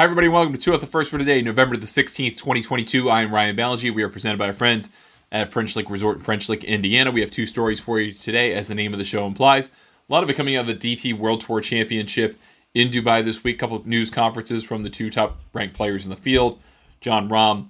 Hi, 0.00 0.04
everybody. 0.04 0.28
Welcome 0.28 0.54
to 0.54 0.58
Two 0.58 0.72
Out 0.72 0.80
the 0.80 0.86
First 0.86 1.10
for 1.10 1.18
today, 1.18 1.42
November 1.42 1.76
the 1.76 1.84
16th, 1.84 2.38
2022. 2.38 3.10
I 3.10 3.20
am 3.20 3.34
Ryan 3.34 3.54
Ballengee. 3.54 3.94
We 3.94 4.02
are 4.02 4.08
presented 4.08 4.38
by 4.38 4.46
our 4.46 4.54
friends 4.54 4.88
at 5.30 5.52
French 5.52 5.76
Lick 5.76 5.90
Resort 5.90 6.16
in 6.16 6.22
French 6.22 6.48
Lick, 6.48 6.64
Indiana. 6.64 7.10
We 7.10 7.20
have 7.20 7.30
two 7.30 7.44
stories 7.44 7.80
for 7.80 8.00
you 8.00 8.10
today, 8.10 8.54
as 8.54 8.66
the 8.66 8.74
name 8.74 8.94
of 8.94 8.98
the 8.98 9.04
show 9.04 9.26
implies. 9.26 9.68
A 9.68 9.72
lot 10.08 10.24
of 10.24 10.30
it 10.30 10.36
coming 10.36 10.56
out 10.56 10.66
of 10.66 10.80
the 10.80 10.96
DP 10.96 11.12
World 11.12 11.42
Tour 11.42 11.60
Championship 11.60 12.40
in 12.72 12.88
Dubai 12.88 13.22
this 13.22 13.44
week. 13.44 13.56
A 13.56 13.58
couple 13.58 13.76
of 13.76 13.86
news 13.86 14.10
conferences 14.10 14.64
from 14.64 14.84
the 14.84 14.88
two 14.88 15.10
top 15.10 15.38
ranked 15.52 15.76
players 15.76 16.06
in 16.06 16.10
the 16.10 16.16
field, 16.16 16.58
Jon 17.02 17.28
Rahm 17.28 17.68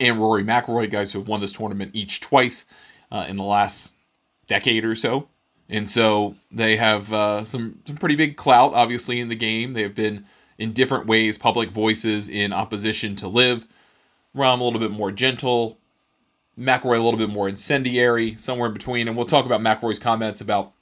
and 0.00 0.16
Rory 0.16 0.42
McIlroy, 0.42 0.90
guys 0.90 1.12
who 1.12 1.18
have 1.18 1.28
won 1.28 1.42
this 1.42 1.52
tournament 1.52 1.90
each 1.92 2.20
twice 2.20 2.64
uh, 3.12 3.26
in 3.28 3.36
the 3.36 3.44
last 3.44 3.92
decade 4.46 4.86
or 4.86 4.94
so. 4.94 5.28
And 5.68 5.90
so 5.90 6.36
they 6.50 6.76
have 6.76 7.12
uh, 7.12 7.44
some 7.44 7.80
some 7.84 7.98
pretty 7.98 8.16
big 8.16 8.38
clout, 8.38 8.72
obviously, 8.72 9.20
in 9.20 9.28
the 9.28 9.36
game. 9.36 9.74
They 9.74 9.82
have 9.82 9.94
been 9.94 10.24
in 10.60 10.72
different 10.72 11.06
ways 11.06 11.38
public 11.38 11.70
voices 11.70 12.28
in 12.28 12.52
opposition 12.52 13.16
to 13.16 13.26
LIV. 13.26 13.66
Rahm 14.36 14.60
a 14.60 14.62
little 14.62 14.78
bit 14.78 14.92
more 14.92 15.10
gentle, 15.10 15.78
McIlroy 16.56 16.98
a 16.98 17.02
little 17.02 17.16
bit 17.18 17.30
more 17.30 17.48
incendiary, 17.48 18.36
somewhere 18.36 18.68
in 18.68 18.74
between. 18.74 19.08
And 19.08 19.16
we'll 19.16 19.26
talk 19.26 19.46
about 19.46 19.62
McIlroy's 19.62 19.98
comments 19.98 20.42
about 20.42 20.72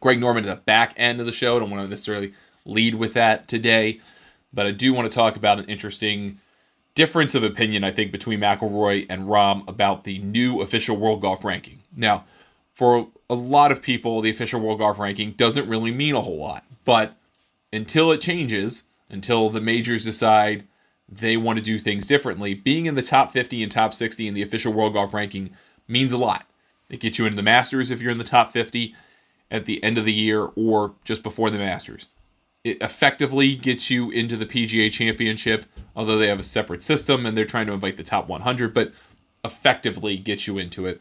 Greg 0.00 0.20
Norman 0.20 0.46
at 0.46 0.54
the 0.54 0.62
back 0.62 0.94
end 0.96 1.18
of 1.20 1.26
the 1.26 1.32
show. 1.32 1.56
I 1.56 1.58
don't 1.58 1.70
want 1.70 1.82
to 1.82 1.90
necessarily 1.90 2.32
lead 2.64 2.94
with 2.94 3.14
that 3.14 3.48
today, 3.48 4.00
but 4.54 4.64
I 4.64 4.70
do 4.70 4.94
want 4.94 5.10
to 5.10 5.14
talk 5.14 5.36
about 5.36 5.58
an 5.58 5.64
interesting 5.66 6.38
difference 6.94 7.34
of 7.34 7.42
opinion, 7.42 7.82
I 7.82 7.90
think, 7.90 8.12
between 8.12 8.40
McIlroy 8.40 9.06
and 9.10 9.24
Rahm 9.24 9.68
about 9.68 10.04
the 10.04 10.20
new 10.20 10.62
official 10.62 10.96
world 10.96 11.20
golf 11.20 11.44
ranking. 11.44 11.80
Now, 11.96 12.24
for 12.74 13.08
a 13.28 13.34
lot 13.34 13.72
of 13.72 13.82
people, 13.82 14.20
the 14.20 14.30
official 14.30 14.60
world 14.60 14.78
golf 14.78 15.00
ranking 15.00 15.32
doesn't 15.32 15.68
really 15.68 15.90
mean 15.90 16.14
a 16.14 16.20
whole 16.20 16.38
lot, 16.38 16.64
but 16.84 17.16
until 17.72 18.12
it 18.12 18.20
changes, 18.20 18.84
until 19.10 19.50
the 19.50 19.60
majors 19.60 20.04
decide 20.04 20.66
they 21.08 21.36
want 21.36 21.58
to 21.58 21.64
do 21.64 21.78
things 21.78 22.06
differently. 22.06 22.54
Being 22.54 22.86
in 22.86 22.94
the 22.94 23.02
top 23.02 23.30
50 23.32 23.62
and 23.62 23.70
top 23.70 23.94
60 23.94 24.26
in 24.26 24.34
the 24.34 24.42
official 24.42 24.72
world 24.72 24.94
golf 24.94 25.14
ranking 25.14 25.50
means 25.86 26.12
a 26.12 26.18
lot. 26.18 26.46
It 26.88 27.00
gets 27.00 27.18
you 27.18 27.26
into 27.26 27.36
the 27.36 27.42
Masters 27.42 27.90
if 27.90 28.00
you're 28.00 28.12
in 28.12 28.18
the 28.18 28.24
top 28.24 28.50
50 28.50 28.94
at 29.50 29.64
the 29.64 29.82
end 29.82 29.98
of 29.98 30.04
the 30.04 30.12
year 30.12 30.50
or 30.56 30.94
just 31.04 31.22
before 31.22 31.50
the 31.50 31.58
Masters. 31.58 32.06
It 32.64 32.82
effectively 32.82 33.54
gets 33.54 33.90
you 33.90 34.10
into 34.10 34.36
the 34.36 34.46
PGA 34.46 34.90
Championship, 34.90 35.66
although 35.94 36.18
they 36.18 36.26
have 36.26 36.40
a 36.40 36.44
separate 36.44 36.82
system 36.82 37.24
and 37.24 37.36
they're 37.36 37.44
trying 37.44 37.68
to 37.68 37.72
invite 37.72 37.96
the 37.96 38.02
top 38.02 38.28
100, 38.28 38.74
but 38.74 38.92
effectively 39.44 40.16
gets 40.16 40.48
you 40.48 40.58
into 40.58 40.86
it. 40.86 41.00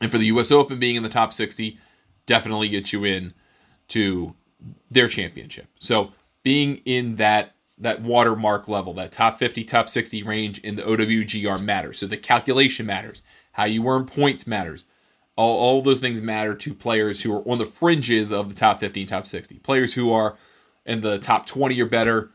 And 0.00 0.10
for 0.10 0.16
the 0.16 0.26
US 0.26 0.50
Open 0.50 0.78
being 0.78 0.96
in 0.96 1.02
the 1.02 1.08
top 1.10 1.34
60 1.34 1.78
definitely 2.24 2.70
gets 2.70 2.92
you 2.92 3.04
in 3.04 3.34
to 3.88 4.34
their 4.90 5.08
championship. 5.08 5.66
So 5.78 6.12
being 6.46 6.80
in 6.84 7.16
that 7.16 7.56
that 7.76 8.00
watermark 8.02 8.68
level, 8.68 8.94
that 8.94 9.10
top 9.10 9.34
50, 9.34 9.64
top 9.64 9.88
60 9.88 10.22
range 10.22 10.60
in 10.60 10.76
the 10.76 10.82
OWGR 10.82 11.60
matters. 11.60 11.98
So 11.98 12.06
the 12.06 12.16
calculation 12.16 12.86
matters. 12.86 13.24
How 13.50 13.64
you 13.64 13.86
earn 13.88 14.06
points 14.06 14.46
matters. 14.46 14.84
All, 15.34 15.58
all 15.58 15.82
those 15.82 15.98
things 15.98 16.22
matter 16.22 16.54
to 16.54 16.72
players 16.72 17.20
who 17.20 17.34
are 17.34 17.42
on 17.50 17.58
the 17.58 17.66
fringes 17.66 18.30
of 18.30 18.48
the 18.48 18.54
top 18.54 18.78
50 18.78 19.00
and 19.00 19.08
top 19.08 19.26
60. 19.26 19.58
Players 19.58 19.92
who 19.92 20.12
are 20.12 20.36
in 20.86 21.00
the 21.00 21.18
top 21.18 21.46
20 21.46 21.78
or 21.82 21.86
better, 21.86 22.30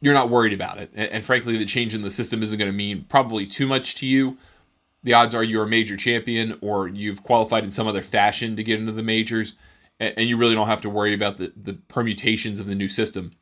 you're 0.00 0.12
not 0.12 0.28
worried 0.28 0.52
about 0.52 0.78
it. 0.78 0.90
And, 0.96 1.08
and 1.12 1.24
frankly, 1.24 1.56
the 1.56 1.64
change 1.64 1.94
in 1.94 2.02
the 2.02 2.10
system 2.10 2.42
isn't 2.42 2.58
going 2.58 2.70
to 2.70 2.76
mean 2.76 3.06
probably 3.08 3.46
too 3.46 3.68
much 3.68 3.94
to 3.96 4.06
you. 4.06 4.36
The 5.04 5.14
odds 5.14 5.36
are 5.36 5.44
you're 5.44 5.64
a 5.64 5.68
major 5.68 5.96
champion 5.96 6.58
or 6.62 6.88
you've 6.88 7.22
qualified 7.22 7.62
in 7.62 7.70
some 7.70 7.86
other 7.86 8.02
fashion 8.02 8.56
to 8.56 8.64
get 8.64 8.80
into 8.80 8.90
the 8.90 9.04
majors 9.04 9.54
and 9.98 10.28
you 10.28 10.36
really 10.36 10.54
don't 10.54 10.66
have 10.66 10.82
to 10.82 10.90
worry 10.90 11.14
about 11.14 11.36
the, 11.36 11.52
the 11.56 11.74
permutations 11.88 12.60
of 12.60 12.66
the 12.66 12.74
new 12.74 12.88
system. 12.88 13.32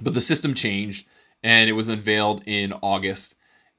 But 0.00 0.14
the 0.14 0.20
system 0.20 0.54
changed 0.54 1.06
and 1.42 1.68
it 1.68 1.74
was 1.74 1.88
unveiled 1.88 2.42
in 2.46 2.72
August, 2.72 3.36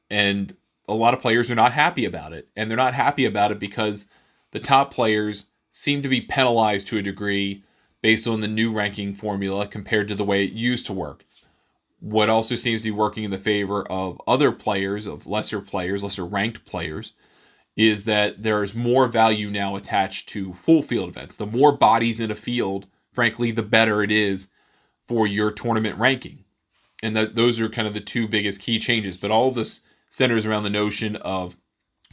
and 0.10 0.56
a 0.88 0.94
lot 0.94 1.16
of 1.16 1.20
players 1.20 1.50
are 1.50 1.56
not 1.56 1.72
happy 1.72 2.06
about 2.06 2.32
it. 2.32 2.48
And 2.56 2.70
they're 2.70 2.78
not 2.78 2.94
happy 2.94 3.26
about 3.26 3.52
it 3.52 3.60
because 3.60 4.06
the 4.52 4.60
top 4.60 4.94
players 4.94 5.48
seem 5.72 6.02
to 6.04 6.10
be 6.10 6.22
penalized 6.22 6.88
to 6.88 6.98
a 7.00 7.02
degree 7.02 7.64
based 8.02 8.28
on 8.28 8.40
the 8.40 8.48
new 8.48 8.72
ranking 8.72 9.16
formula 9.16 9.68
compared 9.68 10.08
to 10.08 10.16
the 10.16 10.24
way 10.24 10.46
it 10.46 10.54
used 10.54 10.86
to 10.86 10.94
work. 10.94 11.26
What 12.00 12.30
also 12.30 12.56
seems 12.56 12.84
to 12.84 12.90
be 12.90 12.92
working 12.92 13.24
in 13.24 13.32
the 13.32 13.38
favor 13.40 13.84
of 13.92 14.22
other 14.28 14.52
players, 14.52 15.08
of 15.08 15.26
lesser 15.26 15.60
players, 15.60 16.04
lesser 16.04 16.24
ranked 16.24 16.66
players, 16.66 17.14
is 17.76 18.04
that 18.04 18.44
there's 18.44 18.76
more 18.76 19.08
value 19.08 19.50
now 19.50 19.76
attached 19.76 20.30
to 20.30 20.54
full 20.54 20.84
field 20.84 21.10
events. 21.10 21.36
The 21.36 21.48
more 21.48 21.76
bodies 21.76 22.20
in 22.20 22.30
a 22.30 22.36
field, 22.36 22.86
frankly, 23.12 23.50
the 23.50 23.64
better 23.64 24.04
it 24.04 24.12
is 24.12 24.50
for 25.08 25.28
your 25.28 25.52
tournament 25.52 25.98
ranking. 25.98 26.44
And 27.04 27.16
that 27.16 27.36
those 27.36 27.60
are 27.60 27.70
kind 27.70 27.88
of 27.88 27.94
the 27.94 28.00
two 28.00 28.28
biggest 28.28 28.62
key 28.62 28.80
changes. 28.80 29.18
But 29.18 29.32
all 29.32 29.52
this 29.52 29.82
centers 30.10 30.46
around 30.46 30.64
the 30.64 30.70
notion 30.70 31.16
of 31.18 31.58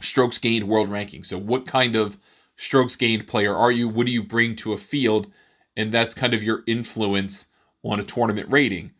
strokes 0.01 0.37
gained 0.37 0.67
world 0.67 0.89
ranking. 0.89 1.23
So 1.23 1.37
what 1.37 1.65
kind 1.65 1.95
of 1.95 2.17
strokes 2.57 2.95
gained 2.95 3.27
player 3.27 3.55
are 3.55 3.71
you? 3.71 3.87
What 3.87 4.05
do 4.05 4.11
you 4.11 4.23
bring 4.23 4.55
to 4.57 4.73
a 4.73 4.77
field? 4.77 5.31
And 5.75 5.91
that's 5.91 6.13
kind 6.13 6.33
of 6.33 6.43
your 6.43 6.63
influence 6.67 7.47
on 7.83 7.99
a 7.99 8.03
tournament 8.03 8.49
rating. 8.51 8.91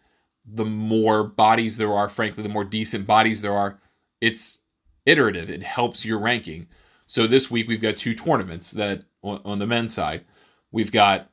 The 0.46 0.66
more 0.66 1.24
bodies 1.24 1.78
there 1.78 1.94
are, 1.94 2.10
frankly, 2.10 2.44
the 2.44 2.50
more 2.50 2.66
decent 2.66 3.06
bodies 3.06 3.42
there 3.42 3.54
are, 3.54 3.80
it's 4.22 4.60
iterative. 5.06 5.50
It 5.50 5.64
helps 5.64 6.06
your 6.06 6.20
ranking. 6.20 6.68
So 7.08 7.28
this 7.28 7.52
week 7.52 7.68
we've 7.68 7.82
got 7.82 7.98
two 7.98 8.16
tournaments 8.16 8.72
that 8.72 9.04
on 9.22 9.60
the 9.60 9.68
men's 9.68 9.94
side. 9.94 10.26
We've 10.72 10.92
got 10.92 11.30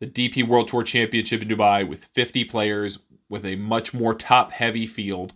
the 0.00 0.06
DP 0.06 0.46
World 0.46 0.68
Tour 0.68 0.82
Championship 0.82 1.42
in 1.42 1.48
Dubai 1.48 1.86
with 1.86 2.04
50 2.06 2.44
players 2.44 2.98
with 3.28 3.44
a 3.44 3.56
much 3.56 3.94
more 3.94 4.14
top 4.14 4.50
heavy 4.50 4.86
field 4.86 5.32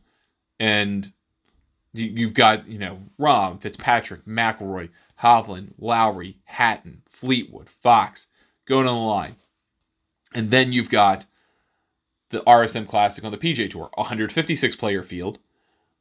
and 0.60 1.12
you've 1.94 2.34
got, 2.34 2.69
you 2.69 2.78
know, 2.78 2.98
Rahm, 3.19 3.60
Fitzpatrick, 3.60 4.24
McIlroy, 4.24 4.91
Hovland, 5.22 5.72
Lowry, 5.78 6.36
Hatton, 6.44 7.02
Fleetwood, 7.08 7.69
Fox 7.69 8.28
going 8.66 8.86
on 8.86 8.94
the 8.94 9.00
line. 9.00 9.36
And 10.34 10.50
then 10.50 10.72
you've 10.72 10.90
got 10.90 11.25
the 12.30 12.40
RSM 12.40 12.86
Classic 12.86 13.25
on 13.25 13.32
the 13.32 13.38
PGA 13.38 13.70
Tour, 13.70 13.90
156 13.94 14.76
player 14.76 15.02
field 15.02 15.38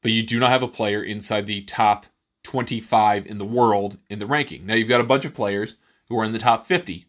but 0.01 0.11
you 0.11 0.23
do 0.23 0.39
not 0.39 0.49
have 0.49 0.63
a 0.63 0.67
player 0.67 1.03
inside 1.03 1.45
the 1.45 1.61
top 1.61 2.05
25 2.43 3.25
in 3.25 3.37
the 3.37 3.45
world 3.45 3.97
in 4.09 4.19
the 4.19 4.25
ranking. 4.25 4.65
Now 4.65 4.75
you've 4.75 4.87
got 4.87 5.01
a 5.01 5.05
bunch 5.05 5.25
of 5.25 5.33
players 5.33 5.77
who 6.07 6.17
are 6.19 6.23
in 6.23 6.31
the 6.31 6.39
top 6.39 6.65
50, 6.65 7.06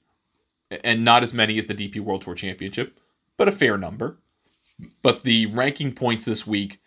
and 0.70 1.04
not 1.04 1.22
as 1.22 1.34
many 1.34 1.58
as 1.58 1.66
the 1.66 1.74
DP 1.74 2.00
World 2.00 2.22
Tour 2.22 2.34
Championship, 2.34 2.98
but 3.36 3.48
a 3.48 3.52
fair 3.52 3.78
number. 3.78 4.18
But 5.02 5.24
the 5.24 5.46
ranking 5.46 5.92
points 5.92 6.24
this 6.24 6.46
week 6.46 6.80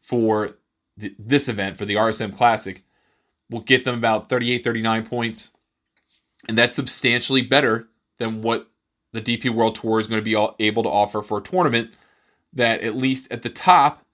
for 0.00 0.58
the, 0.96 1.14
this 1.18 1.48
event, 1.48 1.76
for 1.76 1.84
the 1.84 1.94
RSM 1.94 2.36
Classic, 2.36 2.82
will 3.50 3.60
get 3.60 3.84
them 3.84 3.94
about 3.96 4.28
38, 4.28 4.64
39 4.64 5.06
points. 5.06 5.52
And 6.48 6.56
that's 6.56 6.76
substantially 6.76 7.42
better 7.42 7.88
than 8.18 8.42
what 8.42 8.68
the 9.12 9.22
DP 9.22 9.50
World 9.50 9.74
Tour 9.74 10.00
is 10.00 10.06
going 10.06 10.22
to 10.22 10.24
be 10.24 10.64
able 10.64 10.82
to 10.82 10.88
offer 10.88 11.22
for 11.22 11.38
a 11.38 11.42
tournament 11.42 11.92
that, 12.52 12.82
at 12.82 12.96
least 12.96 13.32
at 13.32 13.42
the 13.42 13.48
top, 13.48 14.04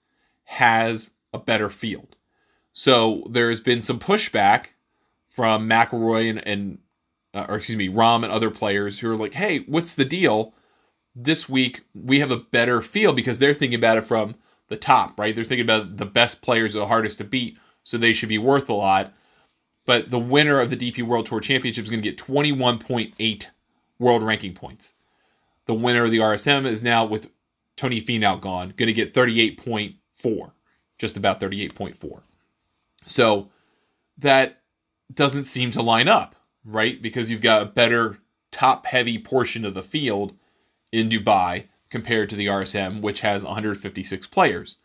has 0.43 1.11
a 1.33 1.39
better 1.39 1.69
field. 1.69 2.15
So 2.73 3.23
there's 3.29 3.59
been 3.59 3.81
some 3.81 3.99
pushback 3.99 4.67
from 5.29 5.69
McIlroy 5.69 6.29
and, 6.29 6.47
and 6.47 6.77
uh, 7.35 7.45
or 7.49 7.57
excuse 7.57 7.77
me, 7.77 7.89
Rahm 7.89 8.23
and 8.23 8.31
other 8.31 8.49
players 8.49 8.99
who 8.99 9.11
are 9.11 9.17
like, 9.17 9.33
"Hey, 9.33 9.59
what's 9.59 9.95
the 9.95 10.05
deal? 10.05 10.53
This 11.15 11.47
week 11.47 11.83
we 11.93 12.19
have 12.19 12.31
a 12.31 12.37
better 12.37 12.81
feel 12.81 13.13
because 13.13 13.39
they're 13.39 13.53
thinking 13.53 13.77
about 13.77 13.97
it 13.97 14.05
from 14.05 14.35
the 14.67 14.77
top, 14.77 15.19
right? 15.19 15.35
They're 15.35 15.43
thinking 15.43 15.65
about 15.65 15.97
the 15.97 16.05
best 16.05 16.41
players 16.41 16.75
are 16.75 16.79
the 16.79 16.87
hardest 16.87 17.19
to 17.19 17.23
beat, 17.23 17.57
so 17.83 17.97
they 17.97 18.13
should 18.13 18.29
be 18.29 18.37
worth 18.37 18.69
a 18.69 18.73
lot. 18.73 19.13
But 19.85 20.09
the 20.09 20.19
winner 20.19 20.59
of 20.59 20.71
the 20.71 20.77
DP 20.77 21.03
World 21.03 21.27
Tour 21.27 21.39
Championship 21.39 21.83
is 21.83 21.91
going 21.91 22.01
to 22.01 22.09
get 22.09 22.17
21.8 22.17 23.47
world 23.99 24.23
ranking 24.23 24.53
points. 24.53 24.93
The 25.67 25.75
winner 25.75 26.03
of 26.03 26.11
the 26.11 26.19
RSM 26.19 26.65
is 26.65 26.83
now 26.83 27.05
with 27.05 27.29
Tony 27.75 28.01
Finau 28.01 28.39
gone, 28.39 28.73
going 28.75 28.87
to 28.87 28.93
get 28.93 29.13
38.4 29.13 30.51
just 30.97 31.17
about 31.17 31.39
38.4. 31.39 32.21
So 33.05 33.49
that 34.17 34.61
doesn't 35.13 35.43
seem 35.45 35.71
to 35.71 35.81
line 35.81 36.07
up, 36.07 36.35
right? 36.65 37.01
Because 37.01 37.29
you've 37.29 37.41
got 37.41 37.61
a 37.61 37.65
better 37.65 38.19
top 38.51 38.85
heavy 38.85 39.19
portion 39.19 39.65
of 39.65 39.73
the 39.73 39.83
field 39.83 40.33
in 40.91 41.09
Dubai 41.09 41.65
compared 41.89 42.29
to 42.29 42.35
the 42.35 42.47
RSM, 42.47 43.01
which 43.01 43.21
has 43.21 43.43
156 43.43 44.27
players. 44.27 44.77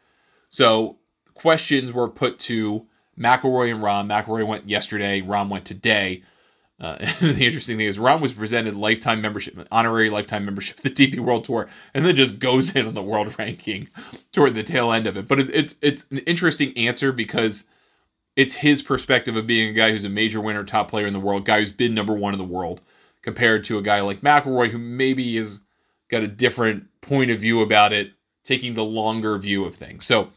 So 0.49 0.99
questions 1.35 1.93
were 1.93 2.09
put 2.09 2.39
to 2.41 2.87
McIlroy 3.19 3.73
and 3.73 3.83
Rahm. 3.83 4.09
McIlroy 4.09 4.47
went 4.47 4.69
yesterday, 4.69 5.23
Rahm 5.23 5.49
went 5.49 5.65
today. 5.65 6.23
Uh, 6.81 6.97
the 7.21 7.45
interesting 7.45 7.77
thing 7.77 7.87
is 7.87 7.99
Rahm 7.99 8.21
was 8.21 8.33
presented 8.33 8.75
lifetime 8.75 9.21
membership, 9.21 9.67
honorary 9.71 10.11
lifetime 10.11 10.45
membership 10.45 10.79
the 10.79 10.91
DP 10.91 11.21
World 11.21 11.45
Tour, 11.45 11.69
and 11.95 12.05
then 12.05 12.17
just 12.17 12.39
goes 12.39 12.75
in 12.75 12.87
on 12.87 12.95
the 12.95 13.03
world 13.03 13.35
ranking 13.39 13.89
toward 14.33 14.55
the 14.55 14.63
tail 14.63 14.93
end 14.93 15.07
of 15.07 15.17
it. 15.17 15.29
But 15.29 15.41
it, 15.41 15.51
it's 15.51 15.75
it's 15.83 16.05
an 16.11 16.19
interesting 16.19 16.77
answer 16.77 17.13
because 17.13 17.65
it's 18.41 18.55
his 18.55 18.81
perspective 18.81 19.37
of 19.37 19.47
being 19.47 19.69
a 19.69 19.73
guy 19.75 19.91
who's 19.91 20.07
a 20.07 20.09
major 20.09 20.41
winner, 20.41 20.65
top 20.65 20.91
player 20.91 21.07
in 21.07 21.13
the 21.13 21.21
world, 21.21 21.45
guy 21.45 21.61
who's 21.61 21.71
been 21.71 21.93
number 21.93 22.15
one 22.15 22.33
in 22.33 22.39
the 22.39 22.45
world, 22.45 22.81
compared 23.21 23.65
to 23.65 23.77
a 23.77 23.83
guy 23.83 24.01
like 24.01 24.23
McIlroy 24.23 24.69
who 24.69 24.79
maybe 24.79 25.37
has 25.37 25.61
got 26.09 26.23
a 26.23 26.27
different 26.27 26.87
point 27.03 27.31
of 27.31 27.39
view 27.39 27.61
about 27.61 27.93
it, 27.93 28.13
taking 28.43 28.73
the 28.73 28.83
longer 28.83 29.37
view 29.37 29.67
of 29.67 29.77
things. 29.77 30.07
So 30.07 30.31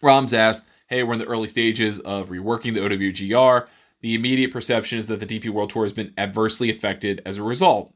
Rahm's 0.00 0.32
asked, 0.32 0.66
"Hey, 0.86 1.02
we're 1.02 1.12
in 1.12 1.18
the 1.18 1.26
early 1.26 1.48
stages 1.48 2.00
of 2.00 2.30
reworking 2.30 2.72
the 2.72 2.80
OWGR." 2.80 3.68
The 4.00 4.14
immediate 4.14 4.50
perception 4.50 4.98
is 4.98 5.06
that 5.08 5.20
the 5.20 5.26
DP 5.26 5.50
World 5.50 5.68
Tour 5.68 5.84
has 5.84 5.92
been 5.92 6.14
adversely 6.16 6.70
affected 6.70 7.20
as 7.26 7.36
a 7.36 7.42
result. 7.42 7.92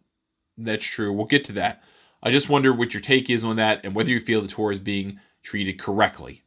That's 0.58 0.84
true. 0.84 1.10
We'll 1.14 1.24
get 1.24 1.44
to 1.44 1.52
that. 1.52 1.82
I 2.22 2.30
just 2.30 2.50
wonder 2.50 2.74
what 2.74 2.92
your 2.92 3.00
take 3.00 3.30
is 3.30 3.42
on 3.42 3.56
that 3.56 3.86
and 3.86 3.94
whether 3.94 4.10
you 4.10 4.20
feel 4.20 4.42
the 4.42 4.48
tour 4.48 4.70
is 4.70 4.78
being 4.78 5.18
treated 5.42 5.78
correctly. 5.78 6.44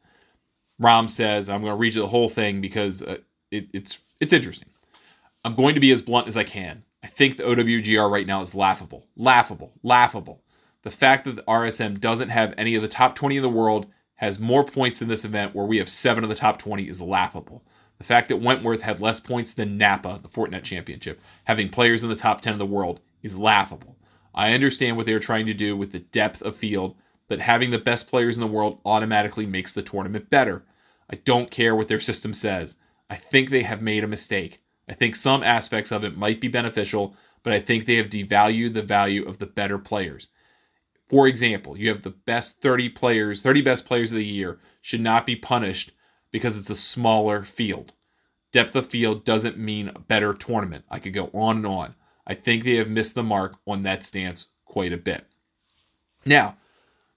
Rahm 0.80 1.10
says, 1.10 1.48
I'm 1.48 1.60
going 1.62 1.72
to 1.72 1.76
read 1.78 1.94
you 1.94 2.02
the 2.02 2.08
whole 2.08 2.28
thing 2.28 2.60
because 2.60 3.02
uh, 3.02 3.18
it, 3.50 3.68
it's 3.72 3.98
it's 4.20 4.32
interesting. 4.32 4.68
I'm 5.44 5.54
going 5.54 5.74
to 5.74 5.80
be 5.80 5.90
as 5.90 6.02
blunt 6.02 6.28
as 6.28 6.36
I 6.36 6.44
can. 6.44 6.84
I 7.02 7.06
think 7.06 7.36
the 7.36 7.44
OWGR 7.44 8.10
right 8.10 8.26
now 8.26 8.40
is 8.40 8.54
laughable. 8.54 9.06
Laughable. 9.16 9.72
Laughable. 9.82 10.42
The 10.82 10.90
fact 10.90 11.24
that 11.24 11.36
the 11.36 11.42
RSM 11.42 12.00
doesn't 12.00 12.28
have 12.30 12.54
any 12.56 12.74
of 12.74 12.82
the 12.82 12.88
top 12.88 13.14
20 13.14 13.36
in 13.36 13.42
the 13.42 13.48
world, 13.48 13.86
has 14.16 14.40
more 14.40 14.64
points 14.64 15.00
in 15.00 15.08
this 15.08 15.24
event 15.24 15.54
where 15.54 15.66
we 15.66 15.78
have 15.78 15.88
seven 15.88 16.24
of 16.24 16.30
the 16.30 16.36
top 16.36 16.58
20 16.58 16.88
is 16.88 17.00
laughable. 17.00 17.62
The 17.98 18.04
fact 18.04 18.28
that 18.28 18.38
Wentworth 18.40 18.82
had 18.82 19.00
less 19.00 19.20
points 19.20 19.54
than 19.54 19.78
Napa, 19.78 20.18
the 20.22 20.28
Fortinet 20.28 20.64
Championship, 20.64 21.20
having 21.44 21.68
players 21.68 22.02
in 22.02 22.08
the 22.08 22.16
top 22.16 22.40
10 22.40 22.54
of 22.54 22.58
the 22.58 22.66
world, 22.66 23.00
is 23.22 23.38
laughable. 23.38 23.96
I 24.34 24.54
understand 24.54 24.96
what 24.96 25.06
they're 25.06 25.20
trying 25.20 25.46
to 25.46 25.54
do 25.54 25.76
with 25.76 25.92
the 25.92 26.00
depth 26.00 26.42
of 26.42 26.56
field, 26.56 26.96
but 27.28 27.40
having 27.40 27.70
the 27.70 27.78
best 27.78 28.08
players 28.08 28.36
in 28.36 28.40
the 28.40 28.46
world 28.46 28.80
automatically 28.84 29.46
makes 29.46 29.72
the 29.72 29.82
tournament 29.82 30.30
better. 30.30 30.64
I 31.10 31.16
don't 31.16 31.50
care 31.50 31.76
what 31.76 31.88
their 31.88 32.00
system 32.00 32.34
says. 32.34 32.76
I 33.08 33.16
think 33.16 33.50
they 33.50 33.62
have 33.62 33.82
made 33.82 34.04
a 34.04 34.08
mistake. 34.08 34.62
I 34.88 34.94
think 34.94 35.14
some 35.14 35.42
aspects 35.42 35.92
of 35.92 36.04
it 36.04 36.16
might 36.16 36.40
be 36.40 36.48
beneficial, 36.48 37.14
but 37.42 37.52
I 37.52 37.60
think 37.60 37.84
they 37.84 37.96
have 37.96 38.08
devalued 38.08 38.74
the 38.74 38.82
value 38.82 39.24
of 39.26 39.38
the 39.38 39.46
better 39.46 39.78
players. 39.78 40.28
For 41.08 41.26
example, 41.26 41.78
you 41.78 41.88
have 41.88 42.02
the 42.02 42.10
best 42.10 42.60
30 42.60 42.90
players, 42.90 43.42
30 43.42 43.62
best 43.62 43.86
players 43.86 44.12
of 44.12 44.18
the 44.18 44.24
year 44.24 44.58
should 44.80 45.00
not 45.00 45.24
be 45.24 45.36
punished 45.36 45.92
because 46.30 46.58
it's 46.58 46.70
a 46.70 46.74
smaller 46.74 47.44
field. 47.44 47.92
Depth 48.52 48.76
of 48.76 48.86
field 48.86 49.24
doesn't 49.24 49.58
mean 49.58 49.88
a 49.88 49.98
better 49.98 50.32
tournament. 50.34 50.84
I 50.90 50.98
could 50.98 51.12
go 51.12 51.30
on 51.32 51.56
and 51.58 51.66
on. 51.66 51.94
I 52.26 52.34
think 52.34 52.64
they 52.64 52.76
have 52.76 52.88
missed 52.88 53.14
the 53.14 53.22
mark 53.22 53.56
on 53.66 53.82
that 53.82 54.02
stance 54.04 54.48
quite 54.64 54.92
a 54.92 54.98
bit. 54.98 55.24
Now, 56.26 56.56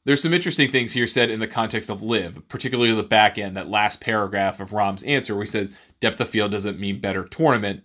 there's 0.05 0.21
some 0.21 0.33
interesting 0.33 0.71
things 0.71 0.91
here 0.91 1.07
said 1.07 1.29
in 1.29 1.39
the 1.39 1.47
context 1.47 1.89
of 1.89 2.01
LIV, 2.01 2.47
particularly 2.47 2.91
the 2.93 3.03
back 3.03 3.37
end, 3.37 3.55
that 3.57 3.69
last 3.69 4.01
paragraph 4.01 4.59
of 4.59 4.73
Rahm's 4.73 5.03
answer, 5.03 5.35
where 5.35 5.43
he 5.43 5.49
says 5.49 5.71
depth 5.99 6.19
of 6.19 6.29
field 6.29 6.51
doesn't 6.51 6.79
mean 6.79 6.99
better 6.99 7.23
tournament. 7.23 7.83